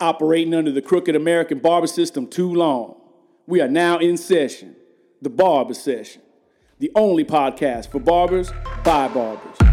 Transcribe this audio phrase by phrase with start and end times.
[0.00, 2.96] Operating under the crooked American barber system too long.
[3.46, 4.76] We are now in session.
[5.20, 6.22] The Barber Session,
[6.78, 8.50] the only podcast for barbers
[8.82, 9.69] by barbers.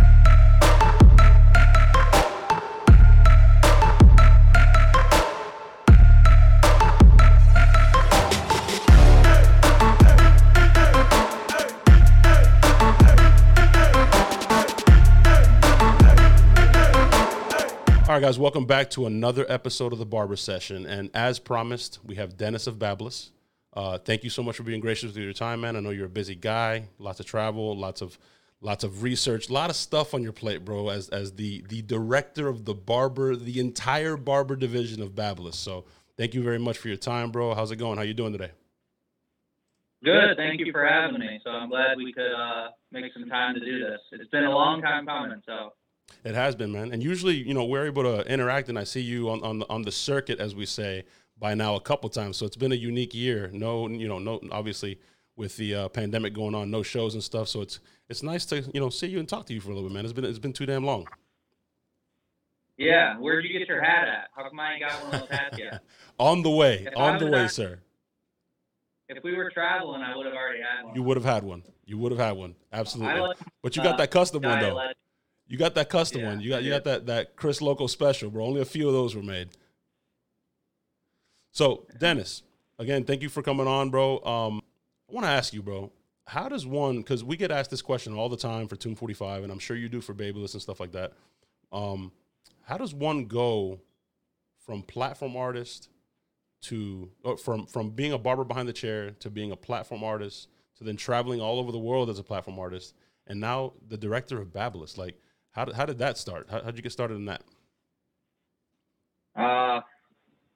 [18.17, 20.87] Right, guys, welcome back to another episode of the Barber Session.
[20.87, 23.29] And as promised, we have Dennis of Babyliss.
[23.75, 25.75] Uh, thank you so much for being gracious with your time, man.
[25.75, 28.17] I know you're a busy guy, lots of travel, lots of
[28.59, 30.89] lots of research, a lot of stuff on your plate, bro.
[30.89, 35.53] As as the the director of the barber, the entire barber division of Babyliss.
[35.53, 35.85] So
[36.17, 37.53] thank you very much for your time, bro.
[37.53, 37.97] How's it going?
[37.97, 38.49] How you doing today?
[40.03, 40.37] Good.
[40.37, 41.39] Thank you for having me.
[41.43, 43.99] So I'm glad we could uh, make some time to do this.
[44.11, 45.39] It's been a long time coming.
[45.45, 45.73] So
[46.23, 46.91] It has been, man.
[46.91, 49.69] And usually, you know, we're able to interact, and I see you on on the,
[49.69, 51.03] on the circuit, as we say,
[51.39, 52.37] by now a couple times.
[52.37, 53.49] So it's been a unique year.
[53.53, 54.99] No, you know, no, obviously
[55.35, 57.47] with the uh, pandemic going on, no shows and stuff.
[57.47, 59.73] So it's it's nice to you know see you and talk to you for a
[59.73, 60.03] little bit, man.
[60.05, 61.07] It's been it's been too damn long.
[62.77, 64.27] yeah, where'd you get your hat at?
[64.35, 65.81] How come I ain't got one of those hats yet?
[66.19, 67.79] On the way, If on the way, on- sir.
[69.09, 70.95] If we were traveling, I would have already had one.
[70.95, 71.63] You would have had one.
[71.85, 72.55] You would have had one.
[72.73, 73.21] Absolutely.
[73.21, 74.73] Like But you got uh, that custom one though.
[74.75, 74.97] let-
[75.47, 76.41] You got that custom Yeah, one.
[76.41, 78.45] You got you got that that Chris Loco special, bro.
[78.45, 79.49] Only a few of those were made.
[81.51, 82.43] So Dennis,
[82.77, 84.19] again, thank you for coming on, bro.
[84.23, 84.61] Um,
[85.09, 85.91] I want to ask you, bro,
[86.25, 86.97] how does one?
[86.97, 89.59] Because we get asked this question all the time for Tune Forty Five, and I'm
[89.59, 91.13] sure you do for Babyliss and stuff like that.
[91.71, 92.11] Um,
[92.63, 93.79] how does one go
[94.65, 95.89] from platform artist
[96.63, 100.49] to or from from being a barber behind the chair to being a platform artist
[100.77, 102.93] to then traveling all over the world as a platform artist
[103.25, 104.97] and now the director of Babyliss.
[104.97, 105.19] Like,
[105.57, 106.47] how did, how did that start?
[106.51, 107.41] How did you get started in that?
[109.35, 109.81] Uh,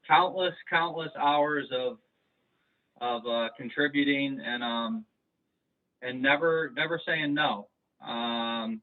[0.07, 1.97] countless, countless hours of
[3.01, 5.05] of uh, contributing and um
[6.03, 7.67] and never never saying no.
[8.05, 8.79] Um,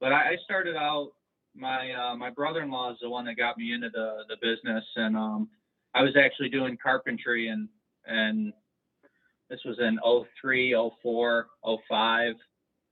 [0.00, 1.12] but I, I started out.
[1.54, 5.16] My uh, my brother-in-law is the one that got me into the the business, and
[5.16, 5.48] um,
[5.94, 7.68] I was actually doing carpentry and
[8.06, 8.52] and
[9.48, 9.98] this was in
[10.40, 11.46] 03, 04,
[11.86, 12.34] 05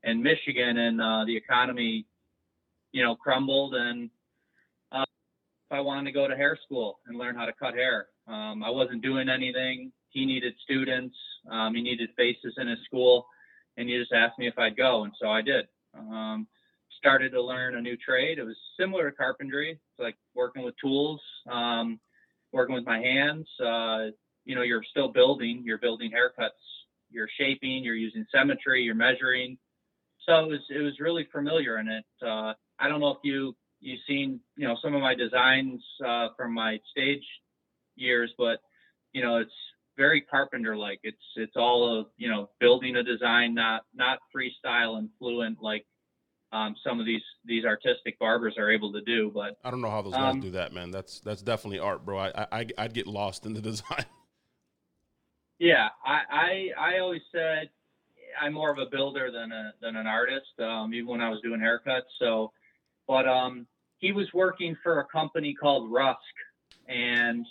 [0.04, 2.04] in Michigan, and uh, the economy,
[2.92, 4.10] you know, crumbled and
[5.70, 8.08] if I wanted to go to hair school and learn how to cut hair.
[8.26, 9.92] Um, I wasn't doing anything.
[10.08, 11.14] He needed students.
[11.48, 13.26] Um, he needed faces in his school,
[13.76, 15.66] and he just asked me if I'd go, and so I did.
[15.96, 16.48] Um,
[16.98, 18.38] started to learn a new trade.
[18.38, 19.70] It was similar to carpentry.
[19.70, 22.00] It's like working with tools, um,
[22.52, 23.46] working with my hands.
[23.64, 24.06] Uh,
[24.44, 25.62] you know, you're still building.
[25.64, 26.50] You're building haircuts.
[27.10, 27.84] You're shaping.
[27.84, 28.82] You're using symmetry.
[28.82, 29.56] You're measuring.
[30.26, 32.04] So it was it was really familiar, and it.
[32.26, 36.28] Uh, I don't know if you you've seen you know some of my designs uh,
[36.36, 37.24] from my stage
[37.96, 38.58] years, but
[39.12, 39.52] you know it's
[39.96, 41.00] very carpenter like.
[41.02, 45.84] It's it's all of you know building a design, not not freestyle and fluent like
[46.52, 49.30] um, some of these these artistic barbers are able to do.
[49.32, 50.90] But I don't know how those guys Um, do that, man.
[50.90, 52.18] That's that's definitely art, bro.
[52.18, 54.06] I, I I'd get lost in the design.
[55.58, 57.70] yeah, I I, I always said
[58.40, 60.58] I'm more of a builder than a than an artist.
[60.58, 62.08] Um, even when I was doing haircuts.
[62.18, 62.52] So,
[63.10, 63.66] but um,
[63.98, 66.20] he was working for a company called Rusk,
[66.86, 67.44] and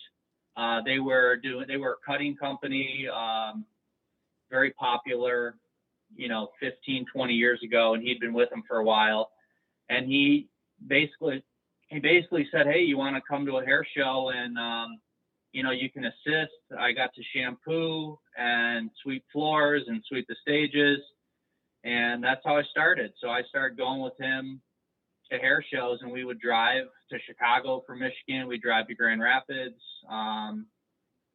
[0.56, 3.66] uh, they were doing they were a cutting company, um,
[4.50, 5.56] very popular,
[6.16, 9.32] you know, 15, 20 years ago, and he'd been with them for a while,
[9.90, 10.48] and he
[10.88, 11.44] basically
[11.90, 14.98] he basically said, hey, you want to come to a hair show and um,
[15.52, 16.54] you know, you can assist.
[16.80, 21.00] I got to shampoo and sweep floors and sweep the stages.
[21.84, 23.12] And that's how I started.
[23.20, 24.62] So I started going with him
[25.32, 28.48] to hair shows and we would drive to Chicago from Michigan.
[28.48, 29.82] We'd drive to Grand Rapids.
[30.10, 30.66] Um,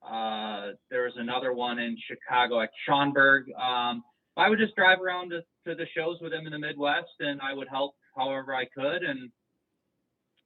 [0.04, 3.46] uh, there was another one in Chicago at Schaumburg.
[3.52, 4.04] Um,
[4.36, 7.40] I would just drive around to, to the shows with him in the Midwest and
[7.40, 9.30] I would help however I could and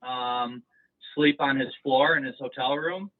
[0.03, 0.62] um,
[1.15, 3.10] sleep on his floor in his hotel room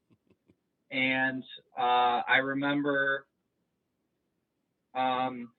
[0.91, 1.43] and
[1.79, 3.27] uh, I remember,
[4.95, 5.51] um,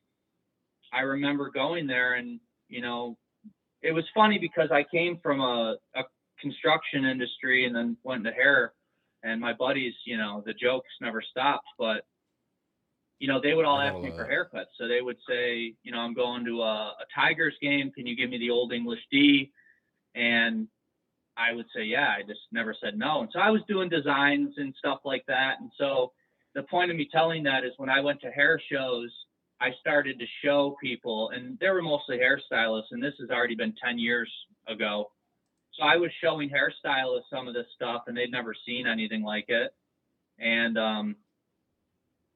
[0.92, 3.18] I remember going there, and you know,
[3.81, 6.04] it was funny because I came from a, a
[6.42, 8.74] construction industry and then went to hair,
[9.24, 12.06] and my buddies, you know, the jokes never stopped, but
[13.20, 14.72] you know, they would all ask me for haircuts.
[14.80, 17.92] So they would say, you know, I'm going to a, a Tigers game.
[17.92, 19.52] Can you give me the old English D?
[20.16, 20.70] And
[21.36, 23.20] I would say, yeah, I just never said no.
[23.22, 25.56] And so I was doing designs and stuff like that.
[25.60, 26.14] And so
[26.56, 29.12] the point of me telling that is when I went to hair shows,
[29.61, 33.73] I started to show people, and they were mostly hairstylists, and this has already been
[33.83, 34.31] 10 years
[34.67, 35.11] ago.
[35.73, 39.45] so I was showing hairstylists some of this stuff, and they'd never seen anything like
[39.50, 39.71] it.
[40.39, 41.15] And um,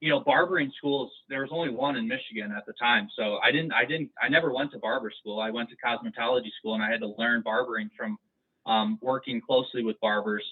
[0.03, 1.09] you know, barbering schools.
[1.29, 4.27] There was only one in Michigan at the time, so I didn't, I didn't, I
[4.27, 5.39] never went to barber school.
[5.39, 8.17] I went to cosmetology school, and I had to learn barbering from
[8.65, 10.43] um, working closely with barbers.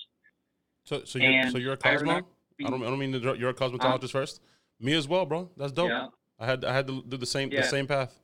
[0.86, 2.00] So so you're so you're a I cosmo?
[2.00, 2.28] remember
[2.66, 4.42] I don't I don't mean to, you're a cosmetologist first.
[4.80, 5.50] Me as well, bro.
[5.58, 5.90] That's dope.
[5.90, 6.08] Yeah.
[6.42, 8.18] I had I had to do the same the same path.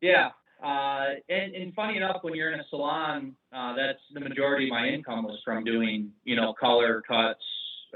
[0.00, 0.30] Yeah.
[0.62, 4.70] Uh, and, and funny enough, when you're in a salon, uh, that's the majority of
[4.70, 7.42] my income was from doing, you know, color cuts,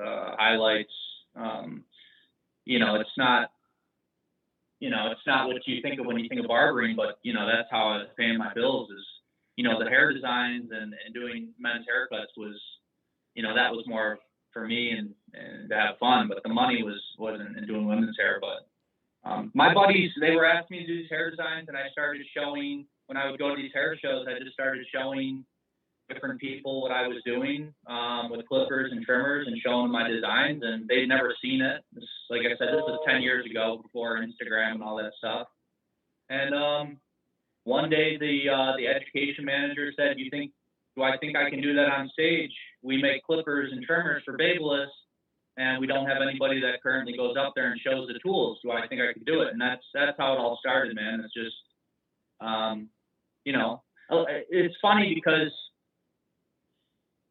[0.04, 0.90] uh, highlights.
[1.36, 1.84] Um,
[2.64, 3.52] you know, it's not,
[4.80, 7.32] you know, it's not what you think of when you think of barbering, but you
[7.32, 9.04] know, that's how I was paying my bills is,
[9.54, 12.60] you know, the hair designs and, and doing men's haircuts was,
[13.34, 14.18] you know, that was more
[14.52, 18.16] for me and, and to have fun, but the money was, wasn't in doing women's
[18.18, 18.66] hair, but
[19.28, 22.24] um, my buddies, they were asking me to do these hair designs, and I started
[22.34, 24.26] showing when I would go to these hair shows.
[24.28, 25.44] I just started showing
[26.08, 30.62] different people what I was doing um, with clippers and trimmers, and showing my designs,
[30.64, 31.82] and they'd never seen it.
[31.92, 35.48] This, like I said, this was 10 years ago, before Instagram and all that stuff.
[36.28, 36.98] And um,
[37.64, 40.52] one day, the uh, the education manager said, "You think?
[40.96, 42.52] Do I think I can do that on stage?
[42.82, 44.86] We make clippers and trimmers for Babyliss."
[45.56, 48.58] And we don't have anybody that currently goes up there and shows the tools.
[48.62, 49.48] Do I think I could do it?
[49.52, 51.22] And that's that's how it all started, man.
[51.24, 51.56] It's just,
[52.40, 52.88] um,
[53.44, 55.52] you know, uh, it's funny because,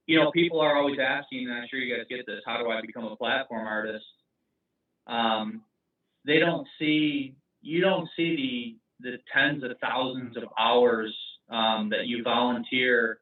[0.07, 2.41] you know, people are always asking, and I'm sure you guys get this.
[2.45, 4.05] How do I become a platform artist?
[5.07, 5.61] Um,
[6.25, 11.15] they don't see you don't see the the tens of thousands of hours
[11.49, 13.19] um, that you volunteer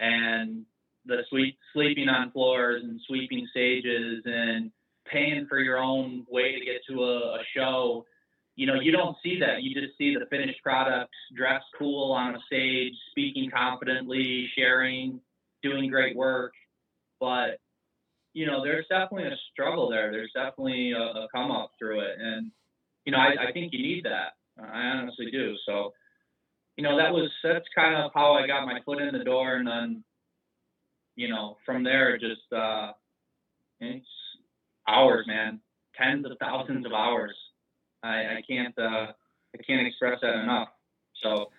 [0.00, 0.64] and
[1.06, 4.70] the sweep, sleeping on floors and sweeping stages and
[5.04, 8.06] paying for your own way to get to a, a show.
[8.54, 9.62] You know, you don't see that.
[9.62, 15.20] You just see the finished product, dressed cool on a stage, speaking confidently, sharing,
[15.62, 16.52] doing great work.
[17.18, 17.58] But,
[18.32, 20.12] you know, there's definitely a struggle there.
[20.12, 22.16] There's definitely a, a come up through it.
[22.20, 22.50] And,
[23.04, 24.34] you know, I, I think you need that.
[24.62, 25.56] I honestly do.
[25.66, 25.94] So,
[26.76, 29.56] you know, that was, that's kind of how I got my foot in the door.
[29.56, 30.04] And then,
[31.16, 32.92] you know, from there, just uh,
[33.80, 34.06] it's
[34.88, 35.60] hours, man,
[35.94, 37.36] tens of thousands of hours.
[38.02, 39.12] I, I can't, uh,
[39.54, 40.68] I can't express that enough.
[41.22, 41.50] So,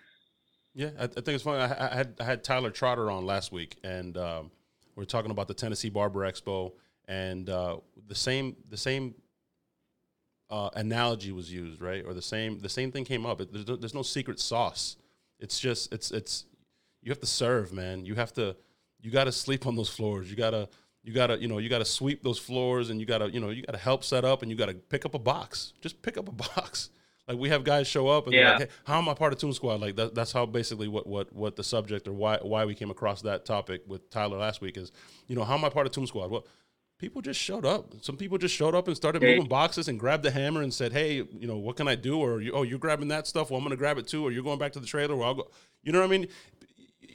[0.74, 1.62] Yeah, I, I think it's funny.
[1.62, 4.50] I, I had I had Tyler Trotter on last week, and um,
[4.96, 6.72] we are talking about the Tennessee Barber Expo,
[7.06, 7.78] and uh,
[8.08, 9.14] the same the same
[10.50, 12.04] uh, analogy was used, right?
[12.04, 13.40] Or the same the same thing came up.
[13.40, 14.96] It, there's, no, there's no secret sauce.
[15.38, 16.44] It's just it's it's
[17.02, 18.04] you have to serve, man.
[18.04, 18.56] You have to
[19.04, 20.30] you got to sleep on those floors.
[20.30, 20.68] You gotta
[21.02, 23.62] you gotta you know you gotta sweep those floors, and you gotta you know you
[23.62, 25.74] gotta help set up, and you gotta pick up a box.
[25.80, 26.90] Just pick up a box.
[27.28, 28.50] Like we have guys show up and they're Yeah.
[28.52, 29.80] like, hey, how am I part of Toon Squad?
[29.80, 32.90] Like that, that's how basically what, what what the subject or why why we came
[32.90, 34.92] across that topic with Tyler last week is,
[35.26, 36.30] you know, how am I part of Toon Squad?
[36.30, 36.46] Well,
[36.98, 37.94] people just showed up.
[38.02, 40.92] Some people just showed up and started moving boxes and grabbed the hammer and said,
[40.92, 42.18] hey, you know, what can I do?
[42.20, 43.50] Or oh, you're grabbing that stuff.
[43.50, 44.22] Well, I'm gonna grab it too.
[44.26, 45.16] Or you're going back to the trailer.
[45.16, 45.50] Well, I'll go.
[45.82, 46.28] You know what I mean?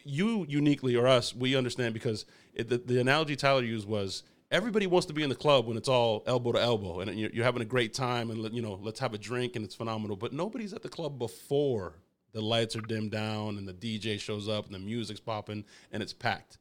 [0.10, 4.88] You uniquely or us, we understand because it, the, the analogy Tyler used was everybody
[4.88, 7.46] wants to be in the club when it's all elbow to elbow and you're, you're
[7.46, 10.16] having a great time and you know let's have a drink and it's phenomenal.
[10.16, 12.00] But nobody's at the club before
[12.34, 16.02] the lights are dimmed down and the DJ shows up and the music's popping and
[16.02, 16.58] it's packed.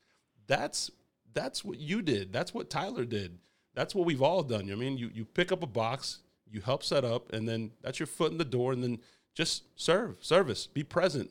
[0.46, 0.90] That's
[1.34, 2.32] that's what you did.
[2.32, 3.38] That's what Tyler did.
[3.74, 4.66] That's what we've all done.
[4.66, 7.48] You know I mean, you you pick up a box, you help set up, and
[7.48, 8.98] then that's your foot in the door, and then
[9.34, 11.30] just serve, service, be present,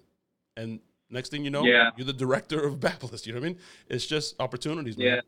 [0.55, 1.91] and next thing you know, Yeah.
[1.95, 3.25] you're the director of Babyliss.
[3.25, 3.59] You know what I mean?
[3.89, 5.21] It's just opportunities, man.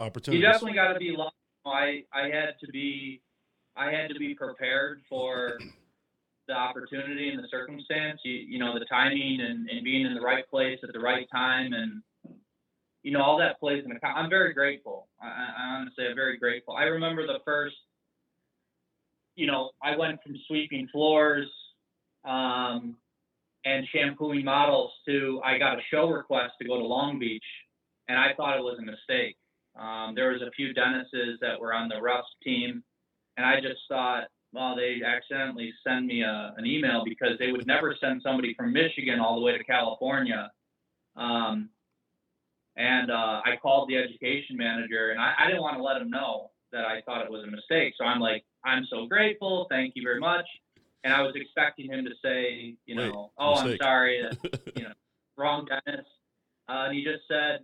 [0.00, 0.10] Yeah.
[0.28, 1.16] you definitely got to be.
[1.64, 3.20] I, I had to be,
[3.76, 5.58] I had to be prepared for
[6.48, 8.20] the opportunity and the circumstance.
[8.24, 11.26] You, you know, the timing and, and being in the right place at the right
[11.30, 12.02] time, and
[13.04, 14.06] you know, all that plays in the.
[14.06, 15.08] I'm very grateful.
[15.20, 16.74] I, I honestly, am very grateful.
[16.74, 17.76] I remember the first.
[19.34, 21.48] You know, I went from sweeping floors,
[22.24, 22.96] um,
[23.64, 27.44] and shampooing models to I got a show request to go to Long Beach,
[28.08, 29.36] and I thought it was a mistake.
[29.78, 32.82] Um, there was a few Dennises that were on the Rusk team,
[33.36, 37.66] and I just thought, well, they accidentally send me a, an email because they would
[37.66, 40.50] never send somebody from Michigan all the way to California.
[41.16, 41.70] Um,
[42.76, 46.10] and uh, I called the education manager, and I, I didn't want to let him
[46.10, 47.94] know that I thought it was a mistake.
[47.96, 50.46] So I'm like, I'm so grateful, thank you very much.
[51.04, 54.84] And I was expecting him to say, you Wait, know, oh, I'm sorry, that, you
[54.84, 54.92] know,
[55.36, 56.06] wrong Dennis.
[56.68, 57.60] Uh, and he just said,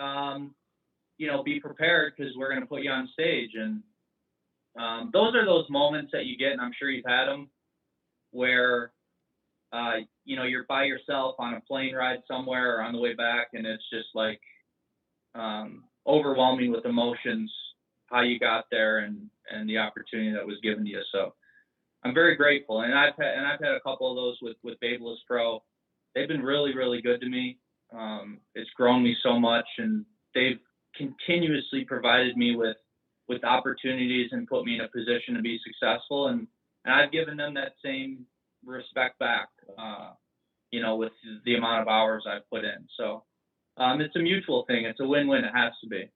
[0.00, 0.54] um,
[1.18, 3.50] you know, be prepared because we're going to put you on stage.
[3.54, 3.82] And
[4.78, 7.48] um, those are those moments that you get, and I'm sure you've had them,
[8.30, 8.92] where
[9.72, 13.14] uh, you know, you're by yourself on a plane ride somewhere or on the way
[13.14, 14.40] back, and it's just like
[15.34, 17.52] um, overwhelming with emotions
[18.06, 21.02] how you got there and and the opportunity that was given to you.
[21.12, 21.34] So
[22.06, 24.78] I'm very grateful, and I've had and I've had a couple of those with with
[24.80, 25.62] Babyliss Pro.
[26.14, 27.58] They've been really really good to me.
[27.92, 30.58] Um, it's grown me so much, and they've
[30.96, 32.76] continuously provided me with
[33.28, 36.28] with opportunities and put me in a position to be successful.
[36.28, 36.46] And
[36.84, 38.24] and I've given them that same
[38.64, 39.48] respect back.
[39.76, 40.12] Uh,
[40.70, 41.12] you know, with
[41.44, 42.86] the amount of hours I've put in.
[42.96, 43.24] So
[43.76, 44.84] um, it's a mutual thing.
[44.84, 45.44] It's a win-win.
[45.44, 46.10] It has to be.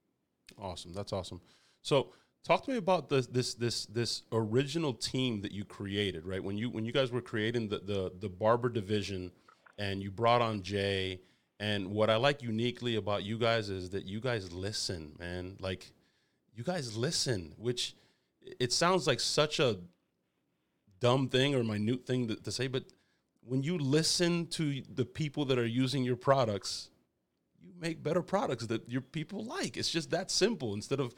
[0.59, 0.93] Awesome.
[0.93, 1.41] That's awesome.
[1.83, 2.13] So
[2.45, 6.43] talk to me about this this this this original team that you created, right?
[6.43, 9.33] When you when you guys were creating the the, the barber division
[9.79, 11.21] and you brought on Jay
[11.59, 15.57] and what I like uniquely about you guys is that you guys listen, man.
[15.61, 15.93] Like
[16.55, 17.95] you guys listen, which
[18.41, 19.79] it sounds like such a
[21.01, 22.85] dumb thing or minute thing to, to say, but
[23.43, 26.91] when you listen to the people that are using your products,
[27.63, 29.77] you make better products that your people like.
[29.77, 30.73] It's just that simple.
[30.75, 31.15] Instead of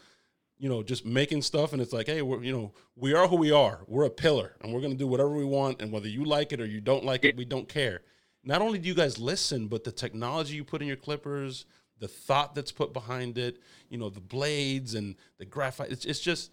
[0.62, 3.35] you know just making stuff and it's like, hey, we're you know we are who
[3.35, 3.81] we are.
[3.88, 6.61] We're a pillar and we're gonna do whatever we want, and whether you like it
[6.61, 8.02] or you don't like it, we don't care.
[8.45, 11.66] Not only do you guys listen, but the technology you put in your clippers,
[11.99, 15.90] the thought that's put behind it, you know, the blades and the graphite.
[15.90, 16.52] It's, it's just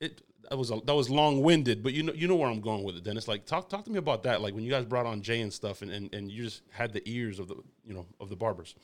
[0.00, 2.62] it that was a, that was long winded, but you know you know where I'm
[2.62, 3.04] going with it.
[3.04, 4.40] Dennis, like talk talk to me about that.
[4.40, 6.94] Like when you guys brought on Jay and stuff, and, and, and you just had
[6.94, 8.74] the ears of the you know of the barbers.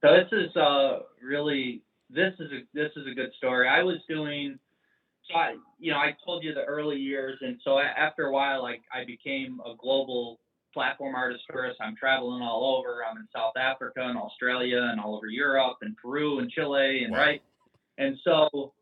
[0.00, 3.68] So this is uh, really this is a this is a good story.
[3.68, 4.58] I was doing
[5.30, 8.62] so I you know I told you the early years, and so after a while,
[8.62, 10.40] like I became a global
[10.72, 11.78] platform artist tourist.
[11.80, 13.00] I'm traveling all over.
[13.04, 17.12] I'm in South Africa and Australia and all over Europe and Peru and Chile and
[17.12, 17.18] wow.
[17.18, 17.42] right.
[17.98, 18.72] And so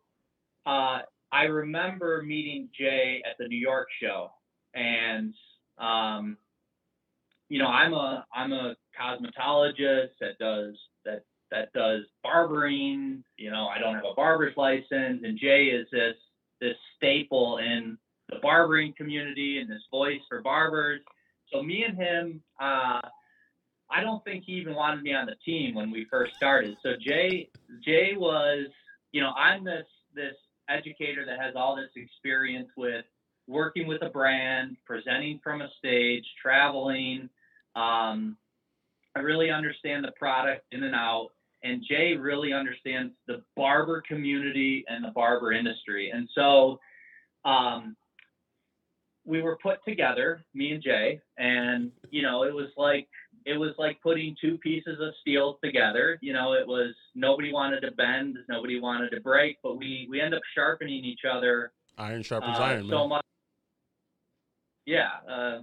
[0.66, 0.98] uh,
[1.32, 4.30] I remember meeting Jay at the New York show,
[4.74, 5.32] and
[5.78, 6.36] um,
[7.48, 10.74] you know, I'm a I'm a cosmetologist that does
[11.50, 13.22] that does barbering.
[13.36, 16.16] You know, I don't have a barber's license, and Jay is this
[16.60, 17.98] this staple in
[18.28, 21.00] the barbering community and this voice for barbers.
[21.52, 23.00] So me and him, uh,
[23.90, 26.76] I don't think he even wanted me on the team when we first started.
[26.82, 27.48] So Jay
[27.84, 28.66] Jay was,
[29.12, 30.34] you know, I'm this this
[30.68, 33.04] educator that has all this experience with
[33.46, 37.28] working with a brand, presenting from a stage, traveling.
[37.76, 38.36] Um,
[39.14, 41.30] I really understand the product in and out.
[41.66, 46.10] And Jay really understands the barber community and the barber industry.
[46.14, 46.78] And so
[47.44, 47.96] um,
[49.24, 53.08] we were put together, me and Jay, and you know, it was like
[53.44, 56.18] it was like putting two pieces of steel together.
[56.22, 60.20] You know, it was nobody wanted to bend, nobody wanted to break, but we we
[60.20, 61.72] end up sharpening each other.
[61.98, 63.08] Iron sharpens uh, iron, so man.
[63.08, 63.24] much.
[64.84, 65.10] Yeah.
[65.28, 65.58] Uh,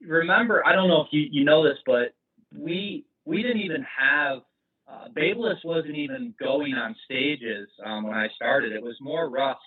[0.00, 2.14] remember, I don't know if you you know this, but
[2.56, 4.42] we we didn't even have
[4.86, 8.72] uh, Babyliss wasn't even going on stages um, when I started.
[8.72, 9.58] It was more Rusk,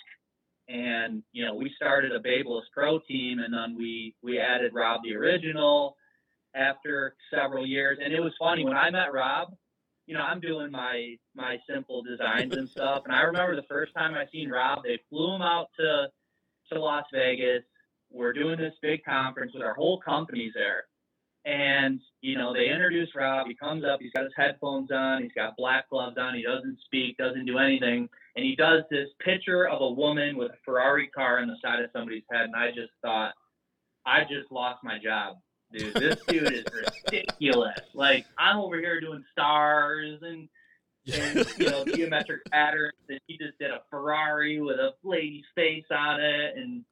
[0.70, 5.02] and you know we started a Babyliss Pro team, and then we we added Rob
[5.04, 5.96] the Original
[6.56, 8.00] after several years.
[8.04, 9.50] And it was funny when I met Rob.
[10.06, 13.04] You know, I'm doing my my simple designs and stuff.
[13.06, 16.08] And I remember the first time I seen Rob, they flew him out to
[16.72, 17.64] to Las Vegas.
[18.12, 20.86] We're doing this big conference with our whole company's there.
[21.48, 23.48] And, you know, they introduce Rob.
[23.48, 26.78] He comes up, he's got his headphones on, he's got black gloves on, he doesn't
[26.84, 28.10] speak, doesn't do anything.
[28.36, 31.82] And he does this picture of a woman with a Ferrari car on the side
[31.82, 32.42] of somebody's head.
[32.42, 33.32] And I just thought,
[34.06, 35.38] I just lost my job
[35.72, 35.94] dude.
[35.94, 37.80] This dude is ridiculous.
[37.94, 40.50] Like I'm over here doing stars and,
[41.14, 45.86] and you know geometric patterns, and he just did a Ferrari with a lady's face
[45.92, 46.84] on it, and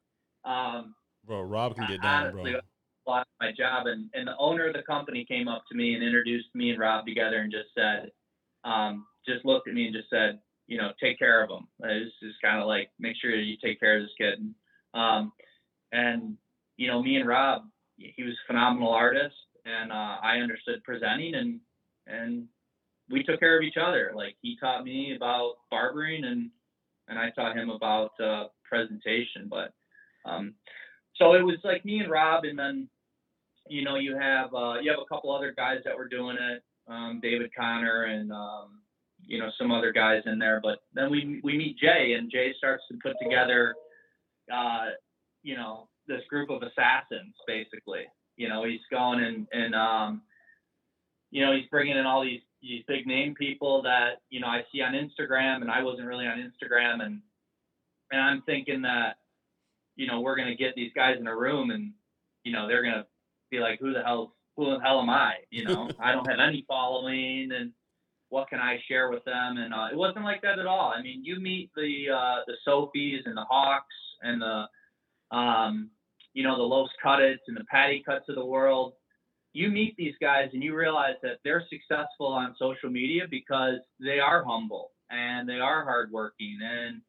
[0.44, 0.94] um,
[1.24, 2.60] bro, Rob can get down, honestly, bro.
[3.06, 6.02] Lost my job, and and the owner of the company came up to me and
[6.02, 8.10] introduced me and Rob together, and just said,
[8.64, 11.68] um, just looked at me and just said, you know, take care of him.
[11.80, 14.54] It's just kind of like make sure you take care of this kid.
[14.94, 15.32] Um,
[15.92, 16.36] and
[16.76, 17.62] you know, me and Rob
[17.98, 19.34] he was a phenomenal artist,
[19.64, 21.60] and uh, I understood presenting, and
[22.06, 22.46] and
[23.10, 24.12] we took care of each other.
[24.14, 26.50] Like he taught me about barbering, and
[27.08, 29.48] and I taught him about uh, presentation.
[29.48, 29.72] But
[30.24, 30.54] um,
[31.16, 32.88] so it was like me and Rob, and then
[33.68, 36.62] you know you have uh, you have a couple other guys that were doing it,
[36.88, 38.80] um, David Connor and um,
[39.24, 40.60] you know some other guys in there.
[40.62, 43.74] But then we we meet Jay, and Jay starts to put together,
[44.52, 44.86] uh,
[45.42, 48.04] you know, this group of assassins, basically.
[48.36, 50.22] You know, he's going and and um,
[51.30, 54.62] you know, he's bringing in all these these big name people that you know I
[54.72, 57.20] see on Instagram, and I wasn't really on Instagram, and
[58.12, 59.16] and I'm thinking that
[59.96, 61.92] you know we're gonna get these guys in a room and
[62.46, 63.04] you know, they're gonna
[63.50, 65.34] be like, who the hell, who the hell am I?
[65.50, 67.72] You know, I don't have any following, and
[68.28, 69.58] what can I share with them?
[69.58, 70.92] And uh, it wasn't like that at all.
[70.96, 75.90] I mean, you meet the uh, the Sophies and the Hawks and the um,
[76.32, 78.94] you know the Los Cuttits and the Patty Cuts of the world.
[79.52, 84.20] You meet these guys and you realize that they're successful on social media because they
[84.20, 87.00] are humble and they are hardworking and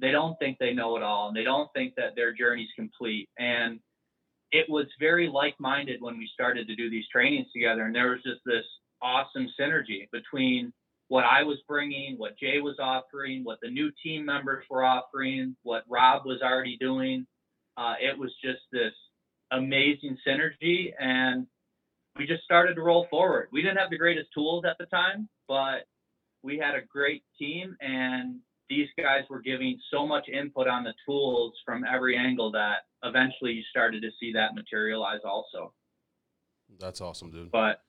[0.00, 3.30] they don't think they know it all and they don't think that their journey's complete.
[3.38, 3.80] And
[4.54, 8.22] it was very like-minded when we started to do these trainings together, and there was
[8.22, 8.64] just this
[9.02, 10.72] awesome synergy between
[11.08, 15.56] what I was bringing, what Jay was offering, what the new team members were offering,
[15.64, 17.26] what Rob was already doing.
[17.76, 18.92] Uh, it was just this
[19.50, 21.48] amazing synergy, and
[22.16, 23.48] we just started to roll forward.
[23.50, 25.80] We didn't have the greatest tools at the time, but
[26.44, 28.36] we had a great team, and
[28.74, 33.52] these guys were giving so much input on the tools from every angle that eventually
[33.52, 35.72] you started to see that materialize also.
[36.78, 37.50] That's awesome, dude.
[37.50, 37.82] But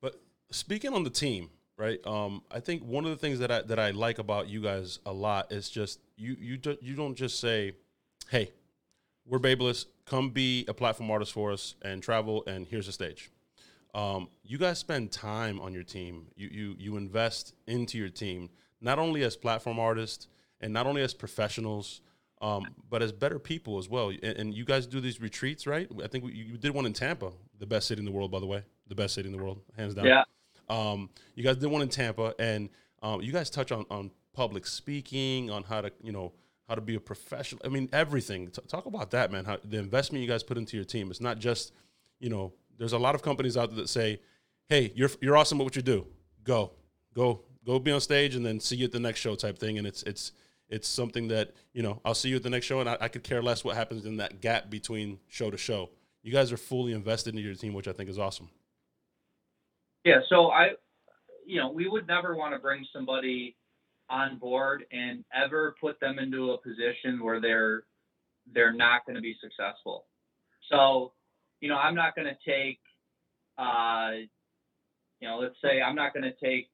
[0.00, 0.20] But
[0.50, 2.04] speaking on the team, right?
[2.06, 4.98] Um, I think one of the things that I that I like about you guys
[5.06, 7.72] a lot is just you you do, you don't just say,
[8.28, 8.52] "Hey,
[9.26, 9.86] we're Babyliss.
[10.04, 13.30] Come be a platform artist for us and travel, and here's the stage."
[13.94, 16.26] Um, you guys spend time on your team.
[16.36, 18.50] You you you invest into your team,
[18.80, 20.28] not only as platform artists
[20.60, 22.00] and not only as professionals,
[22.40, 24.08] um, but as better people as well.
[24.10, 25.88] And, and you guys do these retreats, right?
[26.02, 28.40] I think we, you did one in Tampa, the best city in the world, by
[28.40, 30.06] the way, the best city in the world, hands down.
[30.06, 30.24] yeah,
[30.68, 32.68] Um, you guys did one in Tampa, and
[33.02, 36.32] um, you guys touch on, on public speaking, on how to you know
[36.68, 37.60] how to be a professional.
[37.64, 38.48] I mean, everything.
[38.48, 39.44] T- talk about that, man.
[39.44, 41.10] How the investment you guys put into your team.
[41.10, 41.72] It's not just
[42.18, 42.52] you know.
[42.76, 44.20] There's a lot of companies out there that say,
[44.68, 46.06] "Hey, you're you're awesome at what you do.
[46.42, 46.72] Go,
[47.14, 49.78] go, go, be on stage, and then see you at the next show," type thing.
[49.78, 50.32] And it's it's
[50.68, 53.08] it's something that you know I'll see you at the next show, and I, I
[53.08, 55.90] could care less what happens in that gap between show to show.
[56.22, 58.50] You guys are fully invested in your team, which I think is awesome.
[60.04, 60.20] yeah.
[60.28, 60.70] So I,
[61.46, 63.56] you know, we would never want to bring somebody
[64.10, 67.84] on board and ever put them into a position where they're
[68.54, 70.06] they're not going to be successful.
[70.70, 71.12] So,
[71.60, 72.80] you know, I'm not going to take,
[73.58, 74.10] uh,
[75.20, 76.68] you know, let's say I'm not going to take,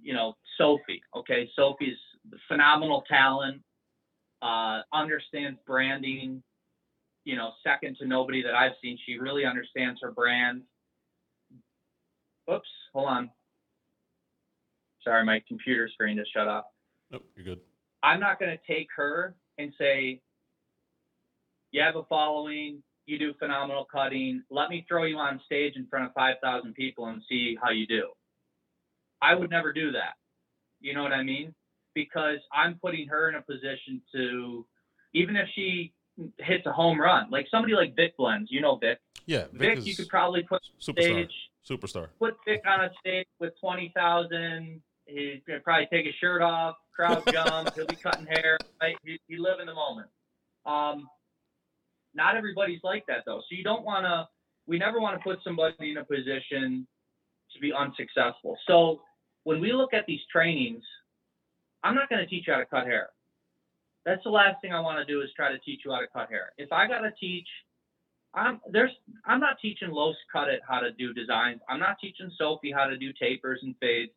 [0.00, 1.02] you know, Sophie.
[1.16, 1.96] Okay, Sophie's
[2.46, 3.62] phenomenal talent,
[4.42, 6.42] uh, understands branding.
[7.24, 8.98] You know, second to nobody that I've seen.
[9.04, 10.62] She really understands her brand.
[12.50, 13.30] Oops, hold on.
[15.04, 16.64] Sorry, my computer screen just shut off.
[17.10, 17.60] Nope, you're good.
[18.02, 20.20] I'm not going to take her and say,
[21.72, 24.42] you have a following, you do phenomenal cutting.
[24.50, 27.86] Let me throw you on stage in front of 5,000 people and see how you
[27.86, 28.08] do.
[29.22, 30.14] I would never do that.
[30.80, 31.54] You know what I mean?
[31.94, 34.66] Because I'm putting her in a position to,
[35.14, 35.92] even if she
[36.38, 38.98] hits a home run, like somebody like Vic Blends, you know Vic.
[39.26, 41.02] Yeah, Vic, is you could probably put superstar.
[41.02, 41.32] stage,
[41.68, 42.08] Superstar.
[42.18, 44.80] put Vic on a stage with 20,000.
[45.06, 47.74] He's gonna probably take his shirt off, crowd jump.
[47.74, 48.58] he'll be cutting hair.
[48.80, 48.96] Right?
[49.04, 50.08] He, he live in the moment.
[50.66, 51.08] Um,
[52.14, 53.40] not everybody's like that though.
[53.40, 54.28] So you don't want to.
[54.66, 56.86] We never want to put somebody in a position
[57.54, 58.58] to be unsuccessful.
[58.66, 59.00] So
[59.48, 60.84] when we look at these trainings,
[61.82, 63.08] I'm not going to teach you how to cut hair.
[64.04, 66.06] That's the last thing I want to do is try to teach you how to
[66.06, 66.52] cut hair.
[66.58, 67.48] If I got to teach
[68.34, 68.90] I'm there's
[69.24, 71.60] I'm not teaching Los Cut It how to do designs.
[71.66, 74.12] I'm not teaching Sophie how to do tapers and fades.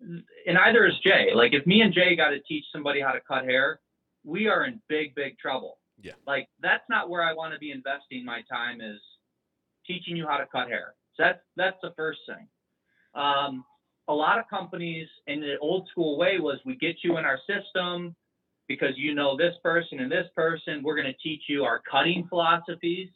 [0.00, 1.32] And either is Jay.
[1.34, 3.80] Like if me and Jay got to teach somebody how to cut hair,
[4.24, 5.76] we are in big, big trouble.
[6.00, 6.12] Yeah.
[6.26, 9.00] Like that's not where I want to be investing my time is
[9.86, 10.94] teaching you how to cut hair.
[11.14, 12.48] So that's that's the first thing.
[13.14, 13.62] Um,
[14.08, 17.38] a lot of companies in the old school way was we get you in our
[17.46, 18.14] system
[18.68, 20.82] because you know this person and this person.
[20.82, 23.08] We're going to teach you our cutting philosophies.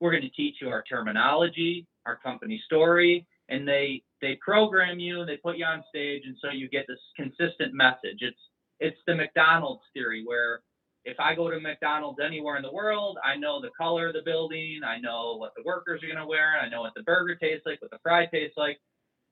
[0.00, 5.24] We're going to teach you our terminology, our company story, and they they program you,
[5.24, 8.18] they put you on stage, and so you get this consistent message.
[8.20, 8.38] It's
[8.80, 10.60] it's the McDonald's theory where
[11.06, 14.22] if I go to McDonald's anywhere in the world, I know the color of the
[14.24, 17.36] building, I know what the workers are going to wear, I know what the burger
[17.36, 18.78] tastes like, what the fry tastes like.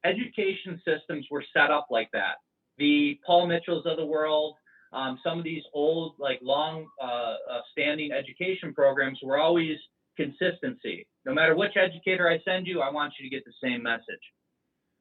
[0.04, 2.36] Education systems were set up like that.
[2.78, 4.56] The Paul Mitchells of the world,
[4.92, 7.06] um, some of these old, like long uh,
[7.50, 9.76] uh, standing education programs were always
[10.16, 11.06] consistency.
[11.24, 14.04] No matter which educator I send you, I want you to get the same message.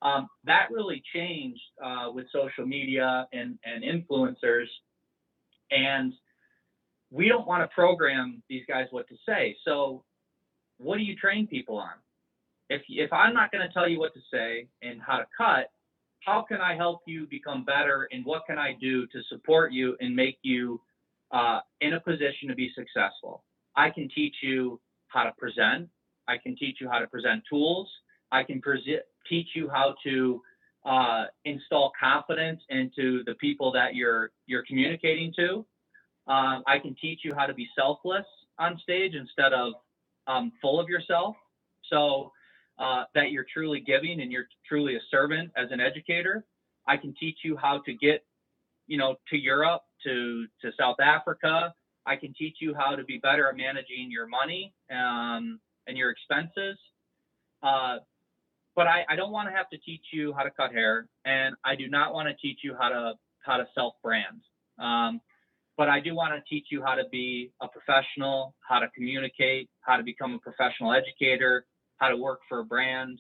[0.02, 4.68] Um, that really changed uh, with social media and, and influencers.
[5.72, 6.14] And
[7.10, 9.56] we don't want to program these guys what to say.
[9.66, 10.04] So,
[10.78, 11.92] what do you train people on?
[12.70, 15.72] If, if I'm not going to tell you what to say and how to cut,
[16.26, 18.08] how can I help you become better?
[18.12, 20.82] And what can I do to support you and make you
[21.32, 23.44] uh, in a position to be successful?
[23.76, 25.90] I can teach you how to present.
[26.28, 27.90] I can teach you how to present tools.
[28.32, 30.42] I can prese- teach you how to
[30.86, 35.66] uh, install confidence into the people that you're you're communicating to.
[36.28, 38.26] Um, I can teach you how to be selfless
[38.60, 39.74] on stage instead of
[40.28, 41.36] um, full of yourself.
[41.90, 42.32] So
[42.84, 46.44] uh, that you're truly giving and you're truly a servant as an educator.
[46.86, 48.26] I can teach you how to get,
[48.88, 51.74] you know, to Europe, to to South Africa.
[52.06, 56.12] I can teach you how to be better at managing your money um, and your
[56.12, 56.78] expenses.
[57.62, 58.00] Uh,
[58.76, 61.56] but I, I don't want to have to teach you how to cut hair, and
[61.64, 63.14] I do not want to teach you how to
[63.46, 64.42] how to self brand.
[64.78, 65.22] Um,
[65.78, 69.70] but I do want to teach you how to be a professional, how to communicate,
[69.82, 71.66] how to become a professional educator,
[72.04, 73.18] how to work for a brand,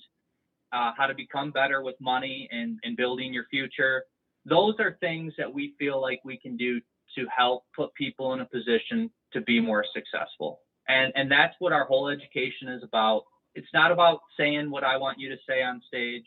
[0.73, 4.03] uh, how to become better with money and, and building your future.
[4.45, 6.81] Those are things that we feel like we can do
[7.15, 10.59] to help put people in a position to be more successful.
[10.89, 13.23] And, and that's what our whole education is about.
[13.55, 16.25] It's not about saying what I want you to say on stage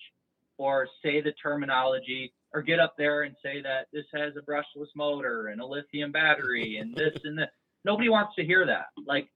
[0.56, 4.88] or say the terminology or get up there and say that this has a brushless
[4.94, 7.50] motor and a lithium battery and this and that.
[7.84, 8.86] Nobody wants to hear that.
[9.06, 9.28] Like,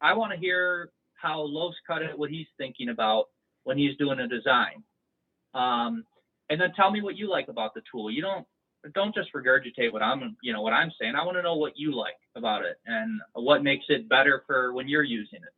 [0.00, 0.90] I want to hear
[1.22, 3.26] how Los cut it, what he's thinking about
[3.64, 4.82] when he's doing a design.
[5.54, 6.04] Um,
[6.50, 8.10] and then tell me what you like about the tool.
[8.10, 8.46] You don't
[8.94, 11.14] don't just regurgitate what I'm you know what I'm saying.
[11.14, 14.72] I want to know what you like about it and what makes it better for
[14.72, 15.54] when you're using it.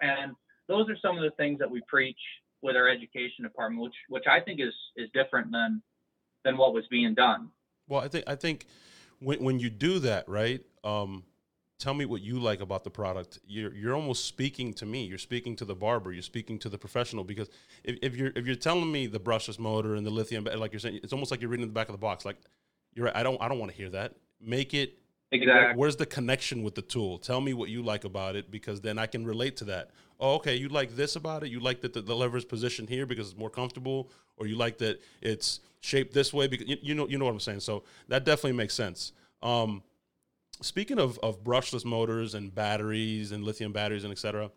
[0.00, 0.32] And
[0.68, 2.18] those are some of the things that we preach
[2.62, 5.82] with our education department, which which I think is is different than
[6.44, 7.50] than what was being done.
[7.88, 8.66] Well, I think I think
[9.20, 10.62] when when you do that, right?
[10.82, 11.24] Um,
[11.82, 13.40] tell me what you like about the product.
[13.46, 15.04] You're you're almost speaking to me.
[15.04, 16.12] You're speaking to the barber.
[16.12, 17.48] You're speaking to the professional because
[17.82, 20.80] if, if you're if you're telling me the brushless motor and the lithium, like you're
[20.80, 22.24] saying, it's almost like you're reading the back of the box.
[22.24, 22.36] Like
[22.94, 23.16] you're right.
[23.16, 24.14] I don't I don't want to hear that.
[24.40, 24.98] Make it
[25.32, 25.76] exactly.
[25.76, 27.18] Where's the connection with the tool?
[27.18, 29.90] Tell me what you like about it because then I can relate to that.
[30.20, 31.50] Oh, okay, you like this about it.
[31.50, 34.54] You like that the, the lever is positioned here because it's more comfortable, or you
[34.54, 37.60] like that it's shaped this way because you, you know you know what I'm saying.
[37.60, 39.12] So that definitely makes sense.
[39.42, 39.82] Um,
[40.62, 44.50] speaking of of brushless motors and batteries and lithium batteries and etc.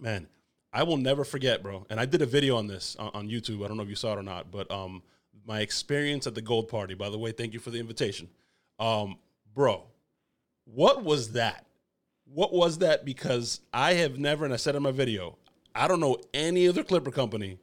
[0.00, 0.28] Man,
[0.72, 1.86] I will never forget, bro.
[1.88, 3.64] And I did a video on this on, on YouTube.
[3.64, 5.02] I don't know if you saw it or not, but um,
[5.46, 6.94] my experience at the Gold Party.
[6.94, 8.28] By the way, thank you for the invitation,
[8.78, 9.16] um,
[9.54, 9.84] bro.
[10.64, 11.64] What was that?
[12.24, 13.04] What was that?
[13.04, 15.38] Because I have never, and I said in my video,
[15.74, 17.58] I don't know any other clipper company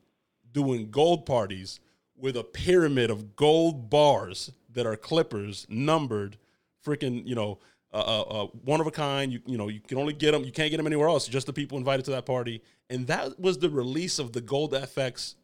[0.52, 1.80] doing gold parties
[2.16, 6.38] with a pyramid of gold bars that are clippers numbered,
[6.86, 7.60] freaking, you know,
[7.94, 9.32] uh, uh, uh, one of a kind.
[9.32, 10.44] You you know you can only get them.
[10.44, 11.28] You can't get them anywhere else.
[11.28, 12.64] Just the people invited to that party.
[12.90, 15.36] And that was the release of the Gold FX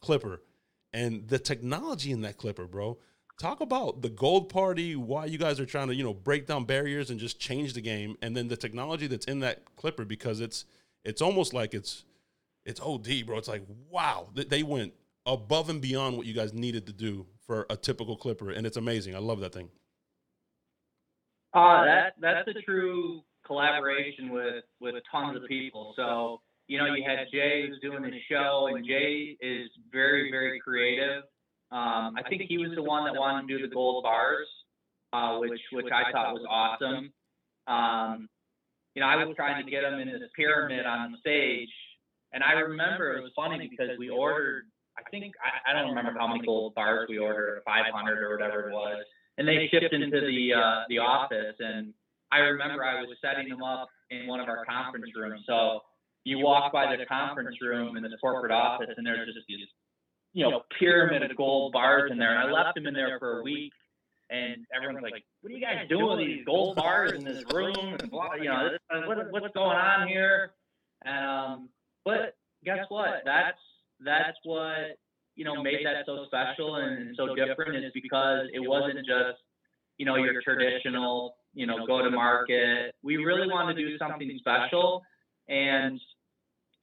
[0.00, 0.42] clipper,
[0.92, 2.98] and the technology in that clipper, bro.
[3.38, 4.96] Talk about the Gold Party.
[4.96, 7.80] Why you guys are trying to you know break down barriers and just change the
[7.80, 10.64] game, and then the technology that's in that clipper because it's
[11.04, 12.04] it's almost like it's
[12.64, 13.38] it's OD, bro.
[13.38, 14.92] It's like wow, they went
[15.24, 18.76] above and beyond what you guys needed to do for a typical clipper, and it's
[18.76, 19.14] amazing.
[19.14, 19.70] I love that thing.
[21.54, 25.92] Uh, that that's a true collaboration with with tons of people.
[25.96, 30.60] So you know, you had Jay who's doing the show, and Jay is very very
[30.60, 31.24] creative.
[31.70, 34.48] Um, I think he was the one that wanted to do the gold bars,
[35.12, 37.12] uh, which which I thought was awesome.
[37.66, 38.28] Um,
[38.94, 41.70] you know, I was trying to get him in this pyramid on stage,
[42.32, 44.64] and I remember it was funny because we ordered.
[44.96, 48.68] I think I, I don't remember how many gold bars we ordered, 500 or whatever
[48.68, 49.04] it was
[49.38, 51.56] and they shipped into the uh, the office.
[51.58, 51.92] And
[52.30, 55.42] I remember I was setting them up in one of our conference rooms.
[55.46, 55.80] So
[56.24, 59.66] you walk by the conference room in this corporate office, and there's just these,
[60.32, 62.36] you know, pyramid of gold bars in there.
[62.36, 63.72] And I left them in there for a week.
[64.30, 67.96] And everyone's like, "What are you guys doing with these gold bars in this room?"
[68.00, 68.70] And blah, you know,
[69.06, 70.52] what, what's going on here?
[71.04, 71.68] And um,
[72.04, 73.22] but guess what?
[73.26, 73.58] That's
[74.00, 74.98] that's what
[75.34, 79.38] you know, made that so special and so different is because it wasn't just,
[79.98, 82.94] you know, your traditional, you know, go to market.
[83.02, 85.02] We really wanted to do something special.
[85.48, 86.00] And,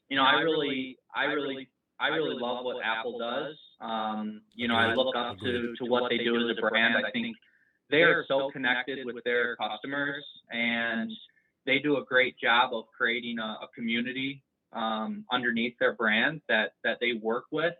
[0.10, 3.56] you know, I really, I really, I really love what Apple does.
[3.82, 6.96] Um, you know, I look up to, to what they do as a brand.
[6.96, 7.36] I think
[7.90, 11.12] they are so connected with their customers and
[11.66, 16.74] they do a great job of creating a, a community um, underneath their brand that,
[16.84, 17.74] that they work with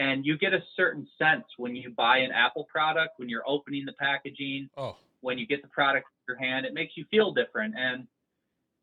[0.00, 3.84] and you get a certain sense when you buy an Apple product, when you're opening
[3.84, 4.96] the packaging, oh.
[5.20, 7.74] when you get the product in your hand, it makes you feel different.
[7.76, 8.06] And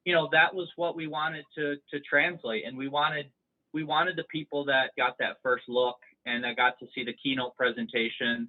[0.05, 3.25] you know that was what we wanted to to translate, and we wanted
[3.73, 7.13] we wanted the people that got that first look and that got to see the
[7.13, 8.47] keynote presentation.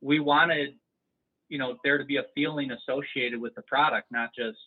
[0.00, 0.74] We wanted
[1.48, 4.58] you know there to be a feeling associated with the product, not just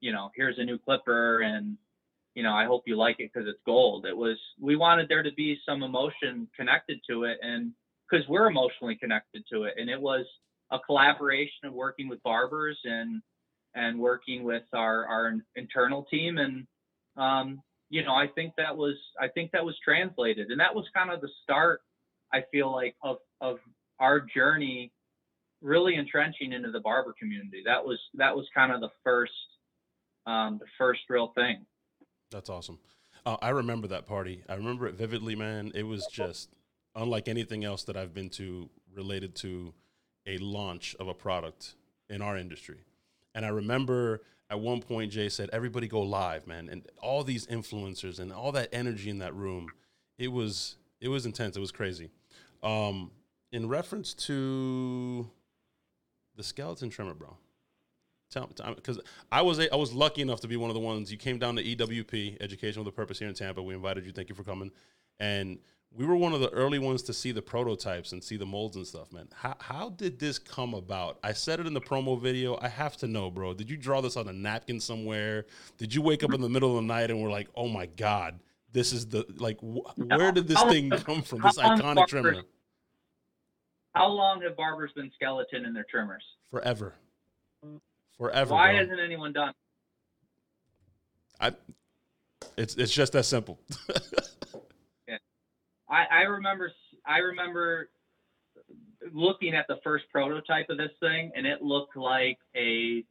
[0.00, 1.76] you know here's a new clipper and
[2.36, 4.04] you know, I hope you like it because it's gold.
[4.04, 7.72] It was we wanted there to be some emotion connected to it, and
[8.08, 10.26] because we're emotionally connected to it, and it was
[10.70, 13.22] a collaboration of working with barbers and
[13.74, 16.66] and working with our our internal team, and
[17.16, 20.84] um, you know, I think that was I think that was translated, and that was
[20.94, 21.80] kind of the start.
[22.34, 23.56] I feel like of of
[23.98, 24.92] our journey
[25.62, 27.62] really entrenching into the barber community.
[27.64, 29.32] That was that was kind of the first
[30.26, 31.64] um, the first real thing.
[32.36, 32.78] That's awesome.
[33.24, 34.44] Uh, I remember that party.
[34.46, 35.72] I remember it vividly, man.
[35.74, 36.50] It was just
[36.94, 39.72] unlike anything else that I've been to related to
[40.26, 41.76] a launch of a product
[42.10, 42.84] in our industry.
[43.34, 44.20] And I remember
[44.50, 48.52] at one point Jay said, "Everybody go live, man!" And all these influencers and all
[48.52, 49.70] that energy in that room,
[50.18, 51.56] it was it was intense.
[51.56, 52.10] It was crazy.
[52.62, 53.12] Um,
[53.50, 55.30] in reference to
[56.36, 57.38] the skeleton trimmer, bro.
[58.30, 61.12] Tell because I was a, I was lucky enough to be one of the ones.
[61.12, 63.62] You came down to EWP, Education with a Purpose, here in Tampa.
[63.62, 64.10] We invited you.
[64.12, 64.72] Thank you for coming.
[65.20, 65.58] And
[65.92, 68.74] we were one of the early ones to see the prototypes and see the molds
[68.74, 69.28] and stuff, man.
[69.32, 71.18] How how did this come about?
[71.22, 72.58] I said it in the promo video.
[72.60, 73.54] I have to know, bro.
[73.54, 75.46] Did you draw this on a napkin somewhere?
[75.78, 77.86] Did you wake up in the middle of the night and were like, "Oh my
[77.86, 78.40] god,
[78.72, 81.42] this is the like wh- where did this thing come from?
[81.42, 82.42] This iconic trimmer."
[83.94, 86.24] How long have barbers been skeleton in their trimmers?
[86.50, 86.94] Forever.
[88.18, 88.54] Forever.
[88.54, 88.80] Why bro.
[88.80, 89.52] hasn't anyone done?
[91.40, 91.52] I.
[92.56, 93.58] It's it's just that simple.
[95.08, 95.18] yeah,
[95.88, 96.72] I I remember
[97.06, 97.90] I remember
[99.12, 103.04] looking at the first prototype of this thing, and it looked like a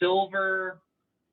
[0.00, 0.80] silver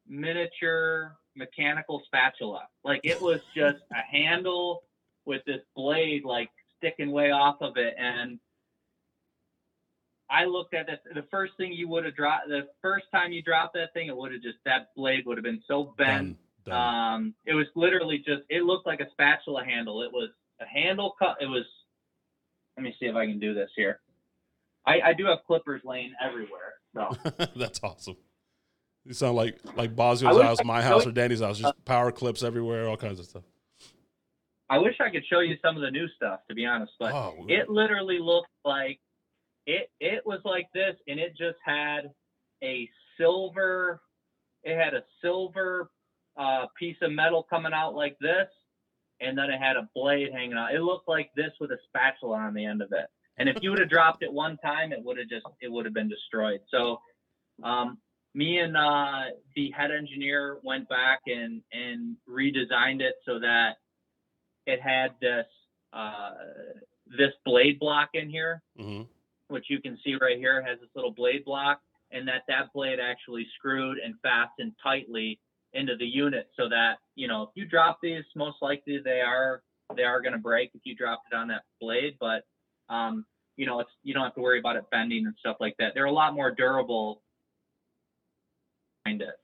[0.07, 2.67] miniature mechanical spatula.
[2.83, 4.83] Like it was just a handle
[5.25, 8.39] with this blade like sticking way off of it, and
[10.33, 10.97] I looked at this.
[11.13, 14.17] The first thing you would have dropped, the first time you dropped that thing, it
[14.17, 16.37] would have just that blade would have been so bent.
[16.65, 17.13] Done, done.
[17.13, 18.41] Um, it was literally just.
[18.49, 20.01] It looked like a spatula handle.
[20.01, 21.37] It was a handle cut.
[21.39, 21.65] It was.
[22.75, 23.99] Let me see if I can do this here.
[24.87, 26.73] I, I do have clippers laying everywhere.
[26.95, 27.15] So
[27.55, 28.17] that's awesome.
[29.05, 31.59] You sound like like Bosio's house, my house, or Danny's house.
[31.59, 33.43] Just uh, power clips everywhere, all kinds of stuff.
[34.67, 37.13] I wish I could show you some of the new stuff, to be honest, but
[37.13, 38.99] oh, it literally looked like
[39.65, 42.11] it it was like this, and it just had
[42.63, 44.01] a silver.
[44.63, 45.89] It had a silver
[46.37, 48.47] uh, piece of metal coming out like this,
[49.21, 50.73] and then it had a blade hanging out.
[50.73, 53.05] It looked like this with a spatula on the end of it.
[53.37, 55.85] And if you would have dropped it one time, it would have just it would
[55.85, 56.59] have been destroyed.
[56.69, 56.99] So,
[57.63, 57.97] um,
[58.35, 63.77] me and uh, the head engineer went back and and redesigned it so that
[64.65, 65.45] it had this
[65.93, 66.31] uh,
[67.07, 68.61] this blade block in here.
[68.79, 69.03] Mm-hmm
[69.47, 71.79] which you can see right here has this little blade block
[72.11, 75.39] and that that blade actually screwed and fastened tightly
[75.73, 79.61] into the unit so that you know if you drop these most likely they are
[79.95, 82.43] they are going to break if you dropped it on that blade but
[82.89, 83.25] um,
[83.55, 85.93] you know it's you don't have to worry about it bending and stuff like that.
[85.93, 87.21] They're a lot more durable.
[89.03, 89.35] Behind it.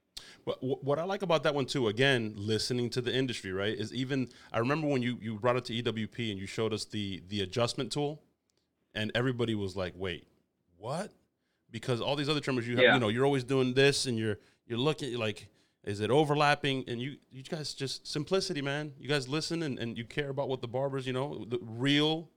[0.46, 3.78] But what I like about that one too, again, listening to the industry, right?
[3.78, 6.86] Is even I remember when you you brought it to EWP and you showed us
[6.86, 8.24] the the adjustment tool
[8.94, 10.28] and everybody was like, "Wait,
[10.78, 11.12] what?"
[11.72, 12.94] Because all these other trimmers, you have, yeah.
[12.96, 15.48] you know, you're always doing this, and you're you're looking like,
[15.84, 16.86] is it overlapping?
[16.88, 18.94] And you you guys just simplicity, man.
[19.00, 22.30] You guys listen and, and you care about what the barbers, you know, the real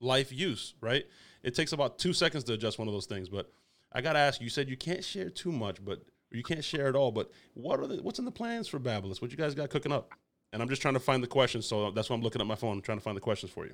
[0.00, 1.04] life use, right?
[1.42, 3.50] It takes about two seconds to adjust one of those things, but
[3.92, 4.48] I gotta ask you.
[4.48, 7.10] Said you can't share too much, but you can't share it all.
[7.10, 9.20] But what are the what's in the plans for Babyliss?
[9.20, 10.12] What you guys got cooking up?
[10.52, 12.54] And I'm just trying to find the questions, so that's why I'm looking at my
[12.54, 13.72] phone, trying to find the questions for you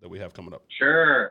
[0.00, 0.64] that we have coming up.
[0.78, 1.30] Sure.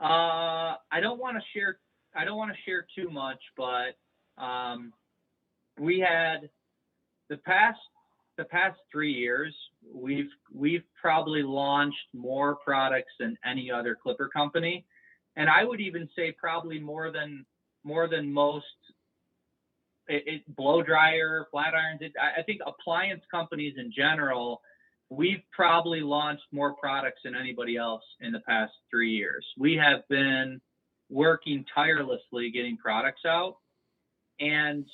[0.00, 1.78] Uh, I don't want to share.
[2.14, 3.96] I don't want to share too much, but
[4.42, 4.92] um,
[5.78, 6.50] we had
[7.28, 7.78] the past
[8.36, 9.54] the past three years.
[9.92, 14.84] We've we've probably launched more products than any other clipper company,
[15.36, 17.44] and I would even say probably more than
[17.84, 18.66] more than most.
[20.06, 22.02] It, it blow dryer, flat irons.
[22.02, 24.60] It, I, I think appliance companies in general
[25.16, 29.44] we've probably launched more products than anybody else in the past three years.
[29.58, 30.60] We have been
[31.10, 33.56] working tirelessly getting products out.
[34.40, 34.84] And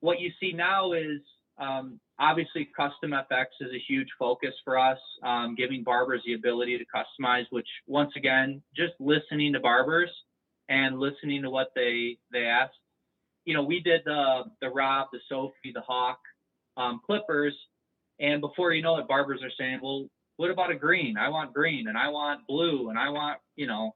[0.00, 1.20] what you see now is
[1.58, 6.78] um, obviously custom FX is a huge focus for us, um, giving barbers the ability
[6.78, 10.10] to customize, which once again, just listening to barbers
[10.68, 12.72] and listening to what they, they ask.
[13.44, 16.18] You know, we did the, the Rob, the Sophie, the Hawk
[16.76, 17.54] um, clippers
[18.20, 20.06] and before you know it, barbers are saying, well,
[20.36, 21.16] what about a green?
[21.16, 23.94] I want green and I want blue and I want, you know,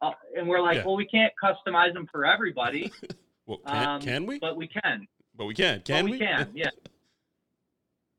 [0.00, 0.84] uh, and we're like, yeah.
[0.84, 2.92] well, we can't customize them for everybody.
[3.46, 4.38] well, can, um, can we?
[4.38, 5.06] But we can.
[5.36, 6.18] But we can, can Well, we?
[6.18, 6.70] can, yeah.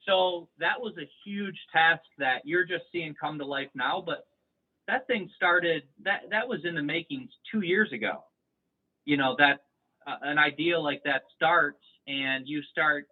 [0.08, 4.28] So that was a huge task that you're just seeing come to life now, but
[4.88, 8.24] that thing started that that was in the makings two years ago.
[9.06, 9.64] You know that
[10.06, 13.08] uh, an idea like that starts, and you start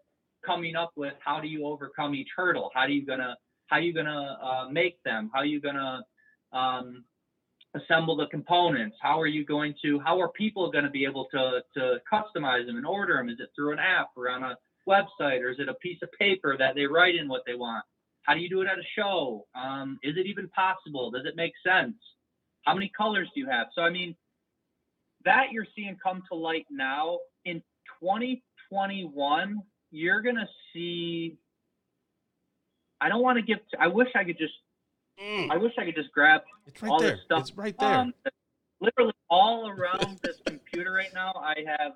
[0.46, 2.72] coming up with how do you overcome each hurdle?
[2.74, 3.36] How are you gonna
[3.68, 5.30] how you gonna uh, make them?
[5.34, 6.04] How are you gonna
[6.52, 7.04] um,
[7.76, 8.98] assemble the components?
[9.02, 10.00] How are you going to?
[10.00, 13.30] How are people going to be able to to customize them and order them?
[13.30, 16.12] Is it through an app or on a website, or is it a piece of
[16.20, 17.86] paper that they write in what they want?
[18.24, 19.46] How do you do it at a show?
[19.56, 21.12] Um, is it even possible?
[21.12, 21.96] Does it make sense?
[22.64, 23.68] How many colors do you have?
[23.76, 24.16] So I mean,
[25.26, 27.62] that you're seeing come to light now in
[28.02, 29.62] 2021.
[29.94, 31.38] You're gonna see.
[33.00, 33.60] I don't want to give.
[33.80, 34.54] I wish I could just.
[35.24, 37.12] Mm, I wish I could just grab it's right all there.
[37.12, 37.42] this stuff.
[37.42, 37.94] It's right there.
[37.94, 38.14] um,
[38.82, 41.32] literally all around this computer right now.
[41.36, 41.94] I have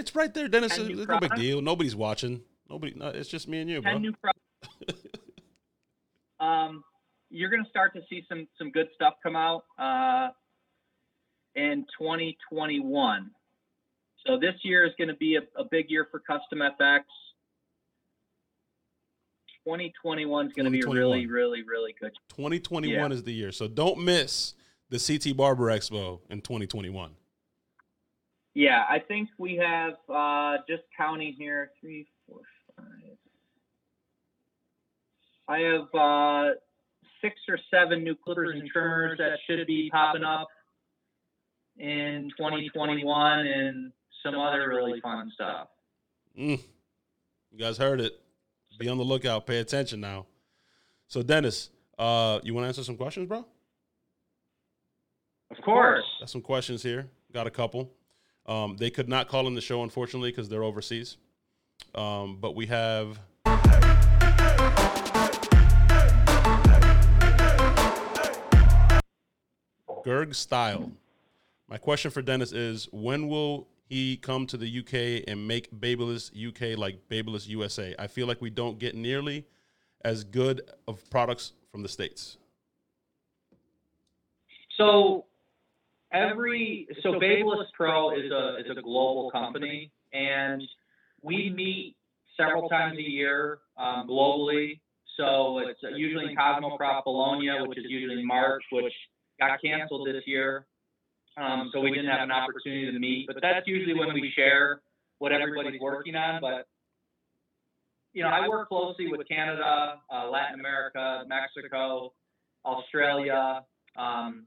[0.00, 0.74] it's right there, Dennis.
[0.74, 1.60] Ten It's no big deal.
[1.60, 2.40] Nobody's watching.
[2.70, 2.94] Nobody.
[2.96, 3.92] No, it's just me and you, bro.
[3.92, 5.02] 10 new products.
[6.40, 6.82] um,
[7.28, 10.30] you're going to start to see some some good stuff come out uh,
[11.54, 13.30] in 2021.
[14.26, 17.00] So this year is going to be a, a big year for Custom FX.
[19.64, 20.96] 2021 is going to be 2021.
[20.96, 22.12] really, really, really good.
[22.30, 24.54] 2021 is the year, so don't miss
[24.88, 27.12] the CT Barber Expo in 2021.
[28.54, 32.40] Yeah, I think we have uh, just counting here three, four,
[32.76, 32.86] five.
[35.46, 36.54] I have uh,
[37.20, 40.48] six or seven new clippers and trimmers that should be popping up
[41.78, 45.68] in 2021 and some other really fun stuff.
[46.38, 46.60] Mm.
[47.52, 48.20] You guys heard it.
[48.78, 49.46] Be on the lookout.
[49.46, 50.26] Pay attention now.
[51.08, 53.44] So, Dennis, uh, you want to answer some questions, bro?
[55.50, 56.04] Of course.
[56.20, 57.08] Got some questions here.
[57.32, 57.90] Got a couple.
[58.46, 61.16] Um, they could not call in the show, unfortunately, because they're overseas.
[61.94, 63.18] Um, but we have.
[70.04, 70.90] Gerg Style.
[71.68, 76.30] My question for Dennis is when will he come to the UK and make Babyliss
[76.32, 77.94] UK like Babyliss USA?
[77.98, 79.44] I feel like we don't get nearly
[80.04, 82.38] as good of products from the States.
[84.76, 85.26] So
[86.12, 90.62] every so Babyliss Pro is a is a global company, and
[91.22, 91.96] we meet
[92.36, 94.80] several times a year um, globally.
[95.16, 96.36] So it's usually in
[97.04, 98.92] Bologna, which is usually in March, which
[99.38, 100.66] got canceled this year.
[101.40, 104.82] Um, so we didn't have an opportunity to meet, but that's usually when we share
[105.18, 106.40] what everybody's working on.
[106.40, 106.66] But
[108.12, 112.12] you know, I work closely with Canada, uh, Latin America, Mexico,
[112.64, 113.64] Australia,
[113.96, 114.46] um,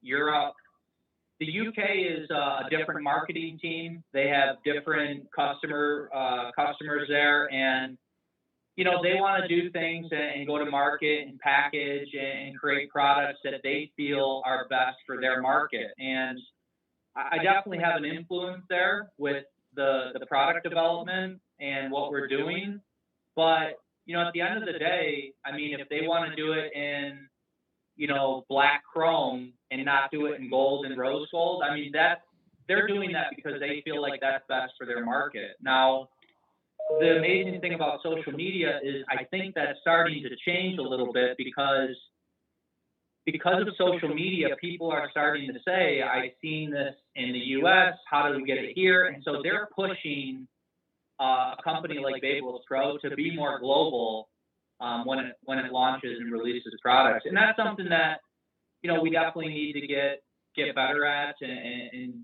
[0.00, 0.54] Europe.
[1.38, 4.02] The UK is uh, a different marketing team.
[4.12, 7.98] They have different customer uh, customers there, and
[8.76, 12.88] you know they want to do things and, go to market and package and create
[12.90, 15.88] products that they feel are best for their market.
[15.98, 16.38] And
[17.16, 22.28] I I definitely have an influence there with the the product development and what we're
[22.28, 22.80] doing.
[23.36, 26.36] But you know, at the end of the day, I mean, if they want to
[26.36, 27.28] do it in
[27.96, 31.62] you know, black chrome and not do it in gold and rose gold.
[31.62, 32.22] I mean, that
[32.68, 35.52] they're doing that because they feel like that's best for their market.
[35.60, 36.08] Now,
[37.00, 41.12] the amazing thing about social media is I think that's starting to change a little
[41.12, 41.96] bit because
[43.24, 47.94] because of social media, people are starting to say, I've seen this in the US,
[48.10, 49.06] how do we get it here?
[49.06, 50.48] And so they're pushing
[51.20, 54.28] uh, a company like Babyliss Pro to be more global
[54.80, 57.26] um, when it when it launches and releases products.
[57.26, 58.20] And that's something that
[58.82, 60.22] you know we definitely need to get
[60.56, 61.50] get better at and
[61.92, 62.14] and,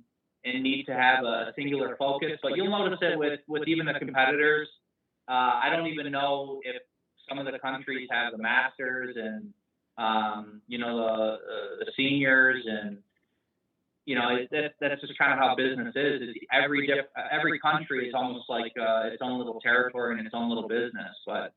[0.44, 2.38] and need to have a singular focus.
[2.42, 4.68] But you'll notice it with with even the competitors.
[5.28, 6.82] Uh, I don't even know if
[7.28, 9.52] some of the countries have the masters and
[9.98, 12.98] um, you know the uh, the seniors and
[14.06, 16.22] you know it, that, that's just kind of how business is.
[16.22, 20.34] is every diff, every country is almost like uh, its own little territory and its
[20.34, 21.14] own little business.
[21.26, 21.52] But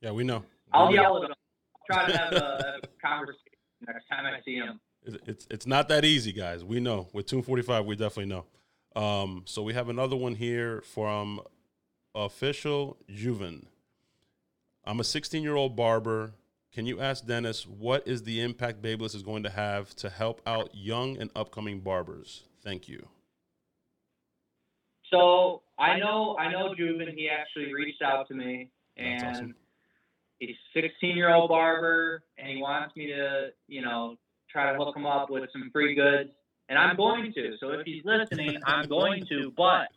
[0.00, 0.44] Yeah, we know.
[0.72, 1.34] I'll yell at him.
[1.74, 3.40] I'll try to have a, a conversation
[3.86, 4.78] next time I see him.
[5.04, 6.64] It- It's it's not that easy, guys.
[6.64, 7.08] We know.
[7.12, 8.44] With 245, we definitely know.
[9.00, 11.40] Um, so we have another one here from
[12.14, 13.66] official Juven.
[14.84, 16.32] I'm a 16 year old barber.
[16.72, 20.40] Can you ask Dennis what is the impact Babyliss is going to have to help
[20.46, 22.44] out young and upcoming barbers?
[22.62, 23.08] Thank you.
[25.10, 27.12] So I know I know Juven.
[27.14, 29.54] He actually reached out to me, and awesome.
[30.38, 34.16] he's a 16 year old barber, and he wants me to, you know,
[34.50, 36.30] try to hook him up with some free goods,
[36.68, 37.56] and I'm going to.
[37.60, 39.52] So if he's listening, I'm going to.
[39.56, 39.88] But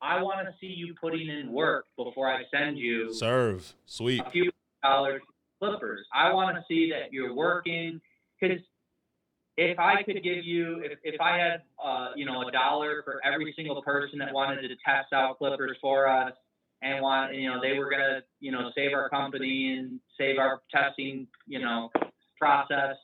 [0.00, 3.74] I want to see you putting in work before I send you Serve.
[3.86, 4.20] Sweet.
[4.20, 4.50] a few
[4.82, 5.22] dollars
[5.58, 6.06] Clippers.
[6.14, 8.00] I want to see that you're working
[8.40, 8.58] because
[9.56, 13.20] if I could give you, if, if I had, uh, you know, a dollar for
[13.24, 16.32] every single person that wanted to test out Clippers for us
[16.80, 20.60] and want, you know, they were gonna, you know, save our company and save our
[20.72, 21.90] testing, you know,
[22.38, 22.94] process.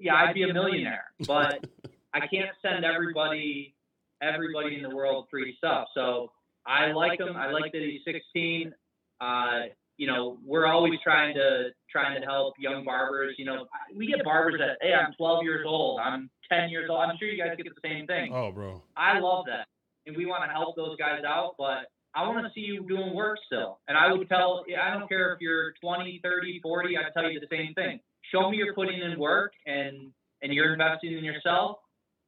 [0.00, 1.64] Yeah, I'd be a millionaire, but
[2.14, 3.74] I can't send everybody,
[4.22, 5.88] everybody in the world free stuff.
[5.94, 6.30] So
[6.66, 7.36] I like him.
[7.36, 8.72] I like that he's 16.
[9.20, 9.60] Uh,
[9.96, 13.34] you know, we're always trying to trying to help young barbers.
[13.36, 17.00] You know, we get barbers that, hey, I'm 12 years old, I'm 10 years old.
[17.00, 18.32] I'm sure you guys get the same thing.
[18.32, 18.82] Oh, bro.
[18.96, 19.66] I love that,
[20.06, 21.56] and we want to help those guys out.
[21.58, 23.80] But I want to see you doing work still.
[23.88, 26.96] And I would tell, I don't care if you're 20, 30, 40.
[26.96, 28.00] I tell you the same thing.
[28.32, 30.12] Show me you're putting in work, and
[30.42, 31.78] and you're investing in yourself,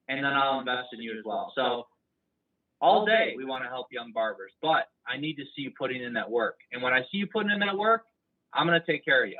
[0.08, 1.52] and then I'll invest in you as well.
[1.54, 1.86] So
[2.80, 6.02] all day we want to help young barbers, but I need to see you putting
[6.02, 6.58] in that work.
[6.72, 8.04] And when I see you putting in that work,
[8.52, 9.38] I'm gonna take care of you.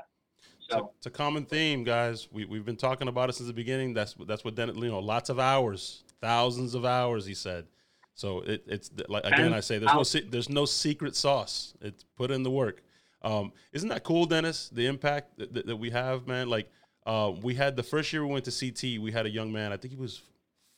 [0.59, 2.29] It's a, So it's a common theme, guys.
[2.31, 3.95] We we've been talking about it since the beginning.
[3.95, 7.27] That's that's what Dennis, you know, lots of hours, thousands of hours.
[7.27, 7.67] He said.
[8.15, 11.75] So it, it's like again, I say there's no there's no secret sauce.
[11.81, 12.83] It's put in the work.
[13.23, 14.69] Um, isn't that cool, Dennis?
[14.71, 16.49] The impact that, that, that we have, man.
[16.49, 16.71] Like
[17.07, 19.73] uh, we had the first year we went to CT, we had a young man.
[19.73, 20.23] I think he was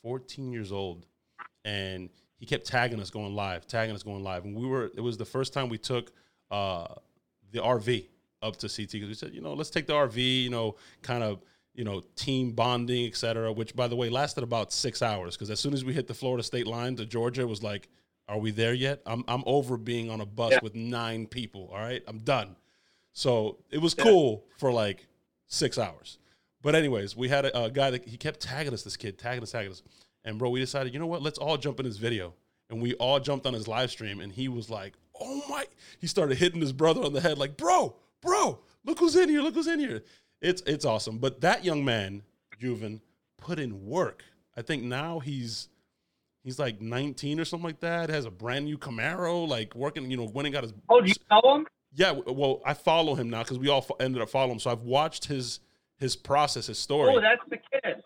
[0.03, 1.05] 14 years old,
[1.63, 4.43] and he kept tagging us going live, tagging us going live.
[4.43, 6.11] And we were it was the first time we took
[6.51, 6.87] uh,
[7.51, 8.07] the RV
[8.41, 11.23] up to CT because we said, you know, let's take the RV, you know, kind
[11.23, 11.41] of,
[11.73, 15.49] you know, team bonding, et cetera, which by the way lasted about six hours because
[15.49, 17.87] as soon as we hit the Florida state line to Georgia, it was like,
[18.27, 19.01] are we there yet?
[19.05, 20.59] I'm, I'm over being on a bus Yeah.
[20.63, 21.69] with nine people.
[21.73, 22.01] All right.
[22.07, 22.55] I'm done.
[23.13, 24.03] So it was Yeah.
[24.03, 25.07] cool for like
[25.47, 26.17] six hours.
[26.61, 29.43] But anyways, we had a, a guy that he kept tagging us, this kid, tagging
[29.43, 29.83] us, tagging us.
[30.23, 31.21] And bro, we decided, you know what?
[31.21, 32.33] Let's all jump in his video.
[32.69, 35.65] And we all jumped on his live stream and he was like, oh my,
[35.99, 39.41] he started hitting his brother on the head, like, bro, bro, look who's in here,
[39.41, 40.01] look who's in here.
[40.41, 41.19] It's it's awesome.
[41.19, 42.23] But that young man,
[42.59, 43.01] Juven,
[43.37, 44.23] put in work.
[44.57, 45.67] I think now he's
[46.43, 50.17] he's like 19 or something like that, has a brand new Camaro, like working, you
[50.17, 51.67] know, winning got his oh, do you know him?
[51.95, 54.59] yeah, well, I follow him now because we all ended up following him.
[54.59, 55.59] So I've watched his
[55.97, 57.13] his process, his story.
[57.15, 58.01] Oh, that's the kid.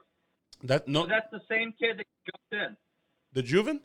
[0.64, 2.06] that no, Oh, that's the same kid that
[2.52, 2.78] jumped in.
[3.34, 3.80] the Juven?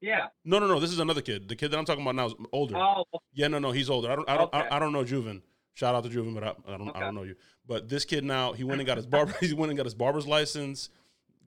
[0.00, 0.26] Yeah.
[0.44, 0.78] No, no, no.
[0.78, 1.48] This is another kid.
[1.48, 2.76] The kid that I'm talking about now is older.
[2.76, 4.10] Oh, Yeah, no, no, he's older.
[4.10, 4.68] I don't, I don't, I, Okay.
[4.70, 5.42] I don't know Juven.
[5.74, 7.36] Shout out to Juven, but I, I don't, I don't know you.
[7.66, 9.34] But this kid now, he went and got his barber.
[9.40, 10.88] he went and got his barber's license.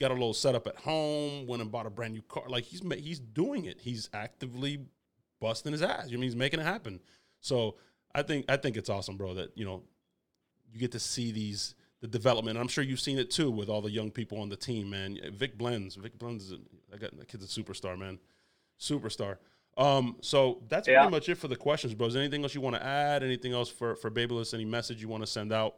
[0.02, 1.45] Got a little setup at home.
[1.45, 2.43] Went and bought a brand new car.
[2.49, 3.80] Like he's he's doing it.
[3.80, 4.80] He's actively
[5.39, 6.08] busting his ass.
[6.08, 6.99] I mean, he's making it happen.
[7.39, 7.76] So
[8.16, 9.36] I think I think it's awesome, bro.
[9.36, 9.84] That you know
[10.74, 12.58] you get to see these the development.
[12.58, 14.89] And I'm sure you've seen it too with all the young people on the team,
[14.89, 15.20] man.
[15.36, 16.58] Vic Blends, Vic Blends is a,
[16.91, 18.18] I got that kid's a superstar, man,
[18.80, 19.38] superstar.
[19.78, 21.02] Um, so that's Yeah.
[21.02, 22.08] pretty much it for the questions, bro.
[22.08, 23.22] Is there anything else you want to add?
[23.24, 24.54] Anything else for for Babyliss?
[24.56, 25.78] Any message you want to send out?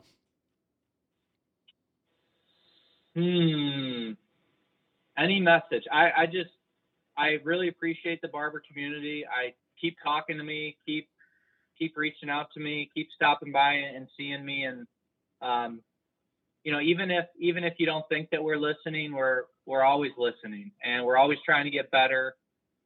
[3.15, 4.13] Hmm.
[5.17, 5.83] Any message?
[5.91, 6.49] I, I just,
[7.17, 9.25] I really appreciate the barber community.
[9.27, 11.07] I keep talking to me, keep,
[11.77, 14.87] keep reaching out to me, keep stopping by and seeing me, and,
[15.41, 15.81] um,
[16.63, 20.11] you know, even if even if you don't think that we're listening, we're we're always
[20.17, 22.35] listening, and we're always trying to get better.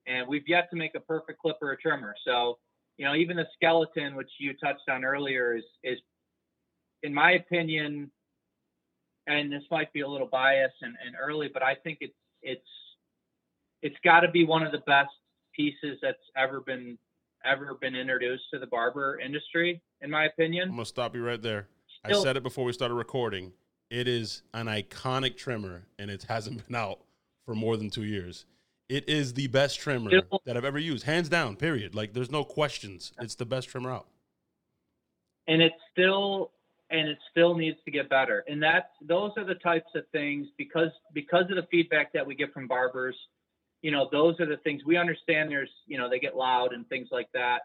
[0.08, 2.16] And we've yet to make a perfect clip or trimmer.
[2.26, 2.58] So,
[2.98, 6.00] you know, even the skeleton, which you touched on earlier, is is,
[7.04, 8.10] in my opinion,
[9.28, 12.62] and this might be a little biased and, and early, but I think it's it's
[13.82, 15.10] it's got to be one of the best
[15.56, 16.98] pieces that's ever been
[17.46, 20.70] ever been introduced to the barber industry, in my opinion.
[20.70, 21.68] I'm gonna stop you right there.
[22.04, 23.52] I said it before we started recording.
[23.90, 27.00] It is an iconic trimmer, and it hasn't been out
[27.46, 28.46] for more than two years.
[28.90, 31.58] It is the best trimmer Still- that I've ever used, hands down.
[31.58, 31.96] Period.
[31.96, 33.12] Like, there's no questions.
[33.20, 34.08] It's the best trimmer out.
[35.48, 36.52] and it's still
[36.90, 38.44] and it still needs to get better.
[38.48, 42.36] And that's those are the types of things because because of the feedback that we
[42.36, 43.16] get from barbers
[43.82, 46.88] you know those are the things we understand there's you know they get loud and
[46.90, 47.60] things like that.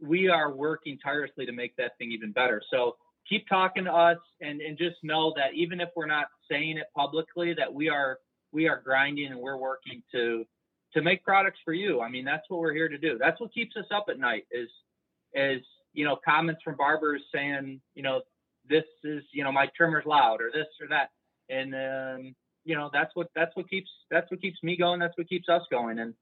[0.00, 2.62] We are working tirelessly to make that thing even better.
[2.70, 2.96] So
[3.28, 6.86] keep talking to us and and just know that even if we're not saying it
[6.96, 8.18] publicly that we are
[8.52, 10.46] we are grinding and we're working to
[10.94, 12.00] to make products for you.
[12.00, 13.18] I mean that's what we're here to do.
[13.18, 14.68] That's what keeps us up at night is
[15.34, 15.62] is
[15.92, 18.22] you know comments from barbers saying you know
[18.70, 21.10] this is you know my trimmer's loud or this or that.
[21.50, 25.16] And um, you know that's what that's what keeps that's what keeps me going that's
[25.18, 25.98] what keeps us going.
[25.98, 26.14] And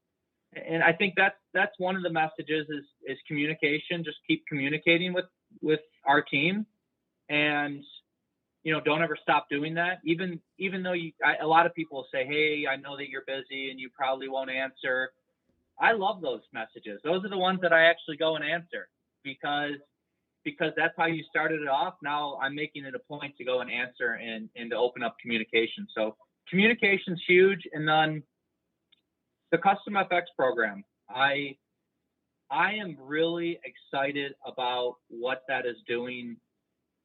[0.55, 4.03] and I think that's that's one of the messages is is communication.
[4.03, 5.27] Just keep communicating with
[5.63, 6.67] with our team.
[7.29, 7.85] And
[8.65, 9.99] you know don't ever stop doing that.
[10.05, 13.25] Even even though you I, a lot of people say hey I know that you're
[13.27, 15.11] busy and you probably won't answer.
[15.81, 17.01] I love those messages.
[17.05, 18.89] Those are the ones that I actually go and answer
[19.23, 19.77] because
[20.51, 21.95] because that's how you started it off.
[22.03, 25.17] Now I'm making it a point to go and answer and and to open up
[25.21, 25.87] communication.
[25.95, 26.17] So
[26.49, 28.23] communication's huge, and then
[29.53, 30.85] the custom FX program.
[31.09, 31.57] I
[32.51, 36.37] I am really excited about what that is doing.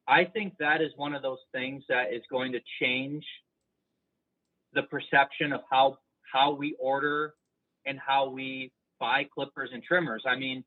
[0.06, 3.24] I think that is one of those things that is going to change
[4.72, 5.98] the perception of how
[6.32, 7.34] how we order
[7.86, 10.24] and how we buy clippers and trimmers.
[10.26, 10.64] I mean,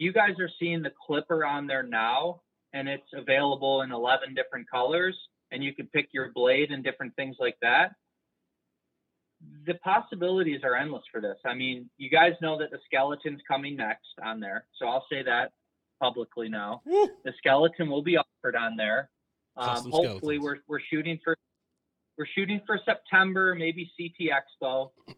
[0.00, 2.40] you guys are seeing the clipper on there now
[2.72, 5.14] and it's available in 11 different colors
[5.52, 7.92] and you can pick your blade and different things like that.
[9.66, 11.36] The possibilities are endless for this.
[11.44, 15.22] I mean you guys know that the skeleton's coming next on there so i'll say
[15.22, 15.52] that
[16.00, 16.80] publicly now.
[16.86, 17.06] Woo!
[17.24, 19.10] the skeleton will be offered on there.
[19.56, 20.42] Um, hopefully skeletons.
[20.42, 21.36] we're, we're shooting for
[22.16, 24.90] we're shooting for september maybe ct expo.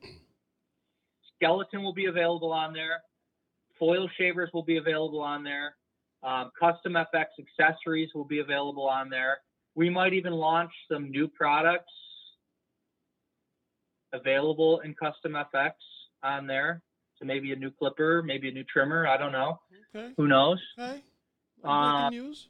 [1.37, 3.01] Skeleton will be available on there
[3.83, 5.75] foil shavers will be available on there
[6.23, 9.39] um, custom fx accessories will be available on there
[9.75, 11.91] we might even launch some new products
[14.13, 15.73] available in custom fx
[16.23, 16.81] on there
[17.19, 19.59] so maybe a new clipper maybe a new trimmer i don't know
[19.95, 20.15] Okay.
[20.17, 21.03] who knows Okay.
[21.65, 22.49] Uh, news.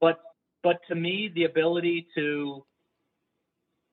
[0.00, 0.20] but
[0.62, 2.64] but to me the ability to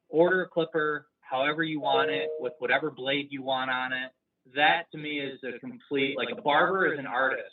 [0.10, 4.12] order a clipper however you want it with whatever blade you want on it
[4.56, 7.44] that to me is a complete like a barber is an artist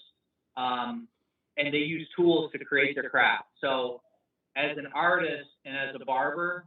[0.57, 1.09] um,
[1.57, 3.45] and they use tools to create their craft.
[3.61, 4.01] So
[4.57, 6.67] as an artist and as a barber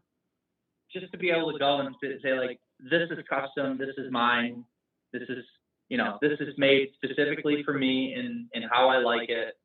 [0.92, 4.64] just to be able to go and say like this is custom this is mine
[5.14, 5.44] this is
[5.90, 9.56] you know this is made specifically for me and and how i like it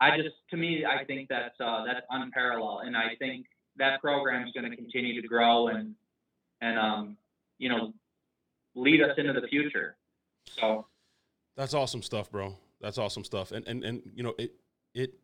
[0.00, 4.46] I just, to me, I think that's uh, that's unparalleled, and I think that program
[4.46, 5.94] is going to continue to grow and
[6.62, 7.16] and um,
[7.58, 7.92] you know
[8.74, 9.96] lead us into the future.
[10.58, 10.86] So
[11.56, 12.56] That's awesome stuff, bro.
[12.80, 13.52] That's awesome stuff.
[13.52, 14.54] And and and you know it
[14.94, 15.14] it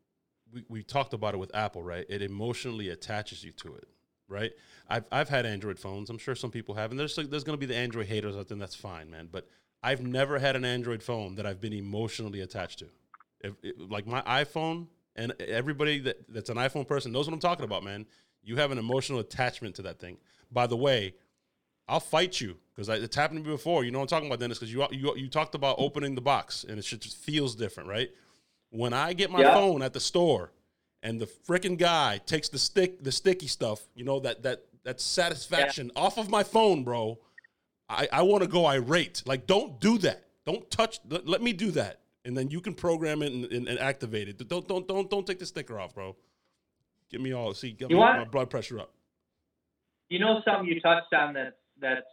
[0.53, 2.05] we, we talked about it with Apple, right?
[2.09, 3.89] It emotionally attaches you to it,
[4.29, 4.53] right?
[4.89, 6.11] I've I've had Android phones.
[6.11, 8.49] I'm sure some people have, and there's there's going to be the Android haters out
[8.49, 8.59] there.
[8.59, 9.29] That's fine, man.
[9.31, 9.49] But
[9.83, 12.87] I've never had an Android phone that I've been emotionally attached to.
[13.41, 17.65] If, like my iPhone, and everybody that, that's an iPhone person knows what I'm talking
[17.65, 18.07] about, man.
[18.43, 20.19] You have an emotional attachment to that thing.
[20.53, 21.15] By the way,
[21.89, 23.85] I'll fight you because it's happened to me before.
[23.85, 24.59] You know what I'm talking about, Dennis?
[24.59, 28.11] Because you, you you talked about opening the box and it just feels different, right?
[28.71, 29.55] When I get my Yeah.
[29.55, 30.53] phone at the store
[31.03, 35.01] and the freaking guy takes the stick, the sticky stuff, you know that that that
[35.01, 37.19] satisfaction off of my phone, bro.
[37.89, 39.23] I I want to go irate.
[39.27, 40.25] Like, don't do that.
[40.45, 40.99] Don't touch.
[41.09, 44.29] Let, let me do that, and then you can program it and, and, and activate
[44.29, 44.49] it.
[44.49, 46.17] Don't don't don't don't take the sticker off, bro.
[47.11, 47.71] Get me all see.
[47.73, 48.93] Get want- my blood pressure up.
[50.09, 52.07] you know something you touched on that that's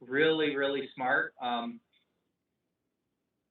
[0.00, 1.34] really really smart.
[1.42, 1.80] Um,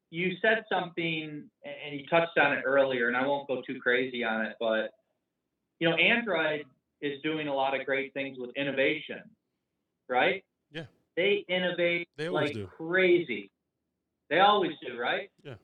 [0.09, 4.23] you said something and you touched on it earlier, and I won't go too crazy
[4.23, 4.91] on it, but
[5.79, 6.63] you know Android
[7.01, 9.21] is doing a lot of great things with innovation,
[10.09, 10.43] right?
[10.71, 10.85] Yeah.
[11.15, 12.67] They innovate They always like do.
[12.77, 13.51] crazy.
[14.29, 15.29] They always do, right?
[15.43, 15.55] Yeah.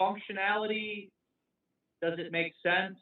[0.00, 1.10] Functionality,
[2.00, 2.96] does it make sense?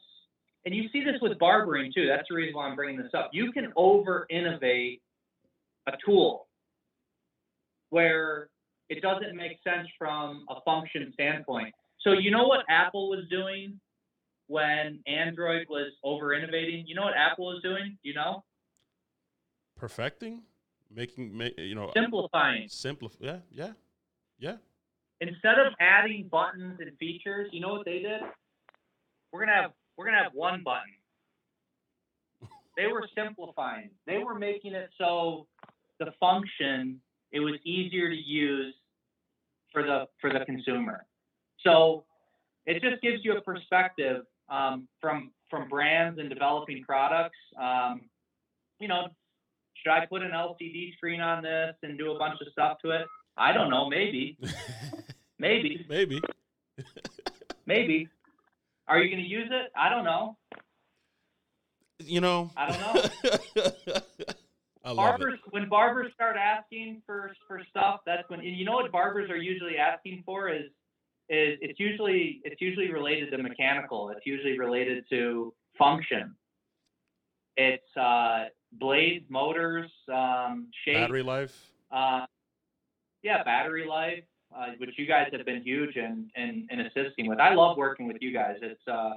[0.65, 2.07] And you see this with barbering too.
[2.07, 3.29] That's the reason why I'm bringing this up.
[3.31, 5.01] You can over innovate
[5.93, 6.47] a tool
[7.89, 8.49] where
[8.89, 11.73] it doesn't make sense from a function standpoint.
[12.01, 13.79] So you know what Apple was doing
[14.47, 16.85] when Android was over innovating?
[16.87, 17.97] You know what Apple was doing?
[18.03, 18.43] You know?
[19.75, 20.41] Perfecting,
[20.93, 22.67] making, ma- you know, Simplifying.
[22.67, 23.17] simplify.
[23.21, 23.71] Yeah, yeah,
[24.39, 24.55] yeah.
[25.21, 28.21] instead of adding buttons and features, you know what they did?
[29.31, 30.93] We're gonna have we're gonna have one button.
[32.75, 33.89] They were simplifying.
[34.07, 35.47] They were making it so
[35.99, 38.73] the function it was easier to use
[39.71, 41.05] for the for the consumer.
[41.63, 42.05] So
[42.65, 47.37] it just gives you a perspective um, from from brands and developing products.
[47.59, 48.01] Um,
[48.79, 49.07] you know,
[49.75, 52.91] should I put an LCD screen on this and do a bunch of stuff to
[52.91, 53.07] it?
[53.37, 53.89] I don't know.
[53.89, 54.37] Maybe.
[55.39, 56.19] Maybe, Maybe.
[57.65, 58.09] maybe.
[58.89, 59.71] Are you going to use it?
[59.73, 60.35] I don't know.
[62.03, 62.51] You know.
[62.57, 64.01] I don't know.
[64.83, 65.19] I love it.
[65.19, 69.37] Barbers, when barbers start asking for for stuff, that's when you know what barbers are
[69.37, 70.65] usually asking for is
[71.29, 74.09] is it's usually it's usually related to mechanical.
[74.09, 76.35] It's usually related to function.
[77.57, 81.73] It's uh, blades, motors, um, shape, Battery life.
[81.91, 82.25] Uh,
[83.21, 84.23] yeah, battery life,
[84.55, 87.39] uh, which you guys have been huge in, in, in assisting with.
[87.39, 88.55] I love working with you guys.
[88.61, 89.13] It's uh,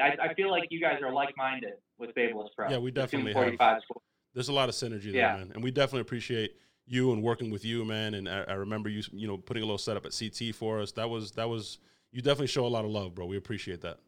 [0.00, 2.70] I, I feel like you guys are like-minded with Babyliss Pro.
[2.70, 4.00] Yeah, we definitely 245 squad.
[4.36, 5.36] There's a lot of synergy there, Yeah.
[5.38, 6.56] man, and we definitely appreciate
[6.86, 8.12] you and working with you, man.
[8.12, 10.92] And I, I remember you, you know, putting a little setup at CT for us.
[10.92, 11.78] That was that was
[12.12, 13.24] you definitely show a lot of love, bro.
[13.24, 13.98] We appreciate that.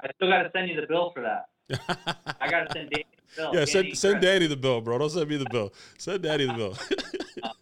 [0.00, 1.46] I still got to send you the bill for that.
[2.40, 3.04] I got to send Danny
[3.34, 3.46] the bill.
[3.54, 4.98] yeah, Danny send send Danny the bill, bro.
[4.98, 5.72] Don't send me the bill.
[5.98, 6.78] Send Danny the bill.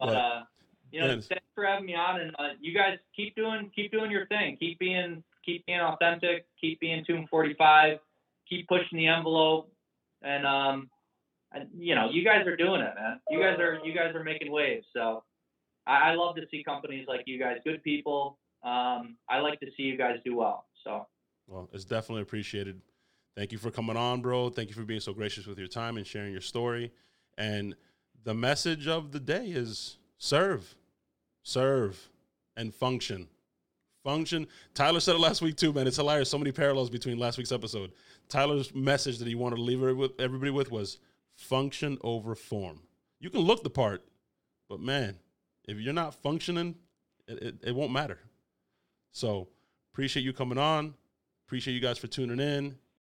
[0.00, 0.42] But, uh,
[0.92, 1.22] you know, Man.
[1.22, 4.56] thanks for having me on, and uh, you guys keep doing keep doing your thing.
[4.58, 6.46] Keep being keep being authentic.
[6.60, 7.98] Keep being Tomb Forty Five.
[8.48, 9.72] Keep pushing the envelope,
[10.24, 10.90] and um,
[11.52, 13.20] and you know, you guys are doing it, man.
[13.30, 14.86] You guys are you guys are making waves.
[14.92, 15.22] So
[15.86, 18.38] I, I love to see companies like you guys, good people.
[18.64, 20.66] Um, I like to see you guys do well.
[20.82, 21.06] So
[21.46, 22.80] Well, it's definitely appreciated.
[23.36, 24.48] Thank you for coming on, bro.
[24.48, 26.92] Thank you for being so gracious with your time and sharing your story.
[27.36, 27.74] And
[28.22, 30.74] the message of the day is serve,
[31.42, 32.10] serve,
[32.56, 33.28] and function.
[34.04, 34.46] Function.
[34.74, 35.86] Tyler said it last week too, man.
[35.86, 36.28] It's hilarious.
[36.28, 37.90] So many parallels between last week's episode.
[38.28, 40.98] Tyler's message that he wanted to leave it with everybody with was
[41.36, 42.80] function over form.
[43.18, 44.04] You can look the part,
[44.68, 45.16] but man,
[45.66, 46.74] if you're not functioning,
[47.26, 48.18] it, it, it won't matter.
[49.12, 49.48] So
[49.92, 50.94] appreciate you coming on.
[51.46, 52.76] Appreciate you guys for tuning in.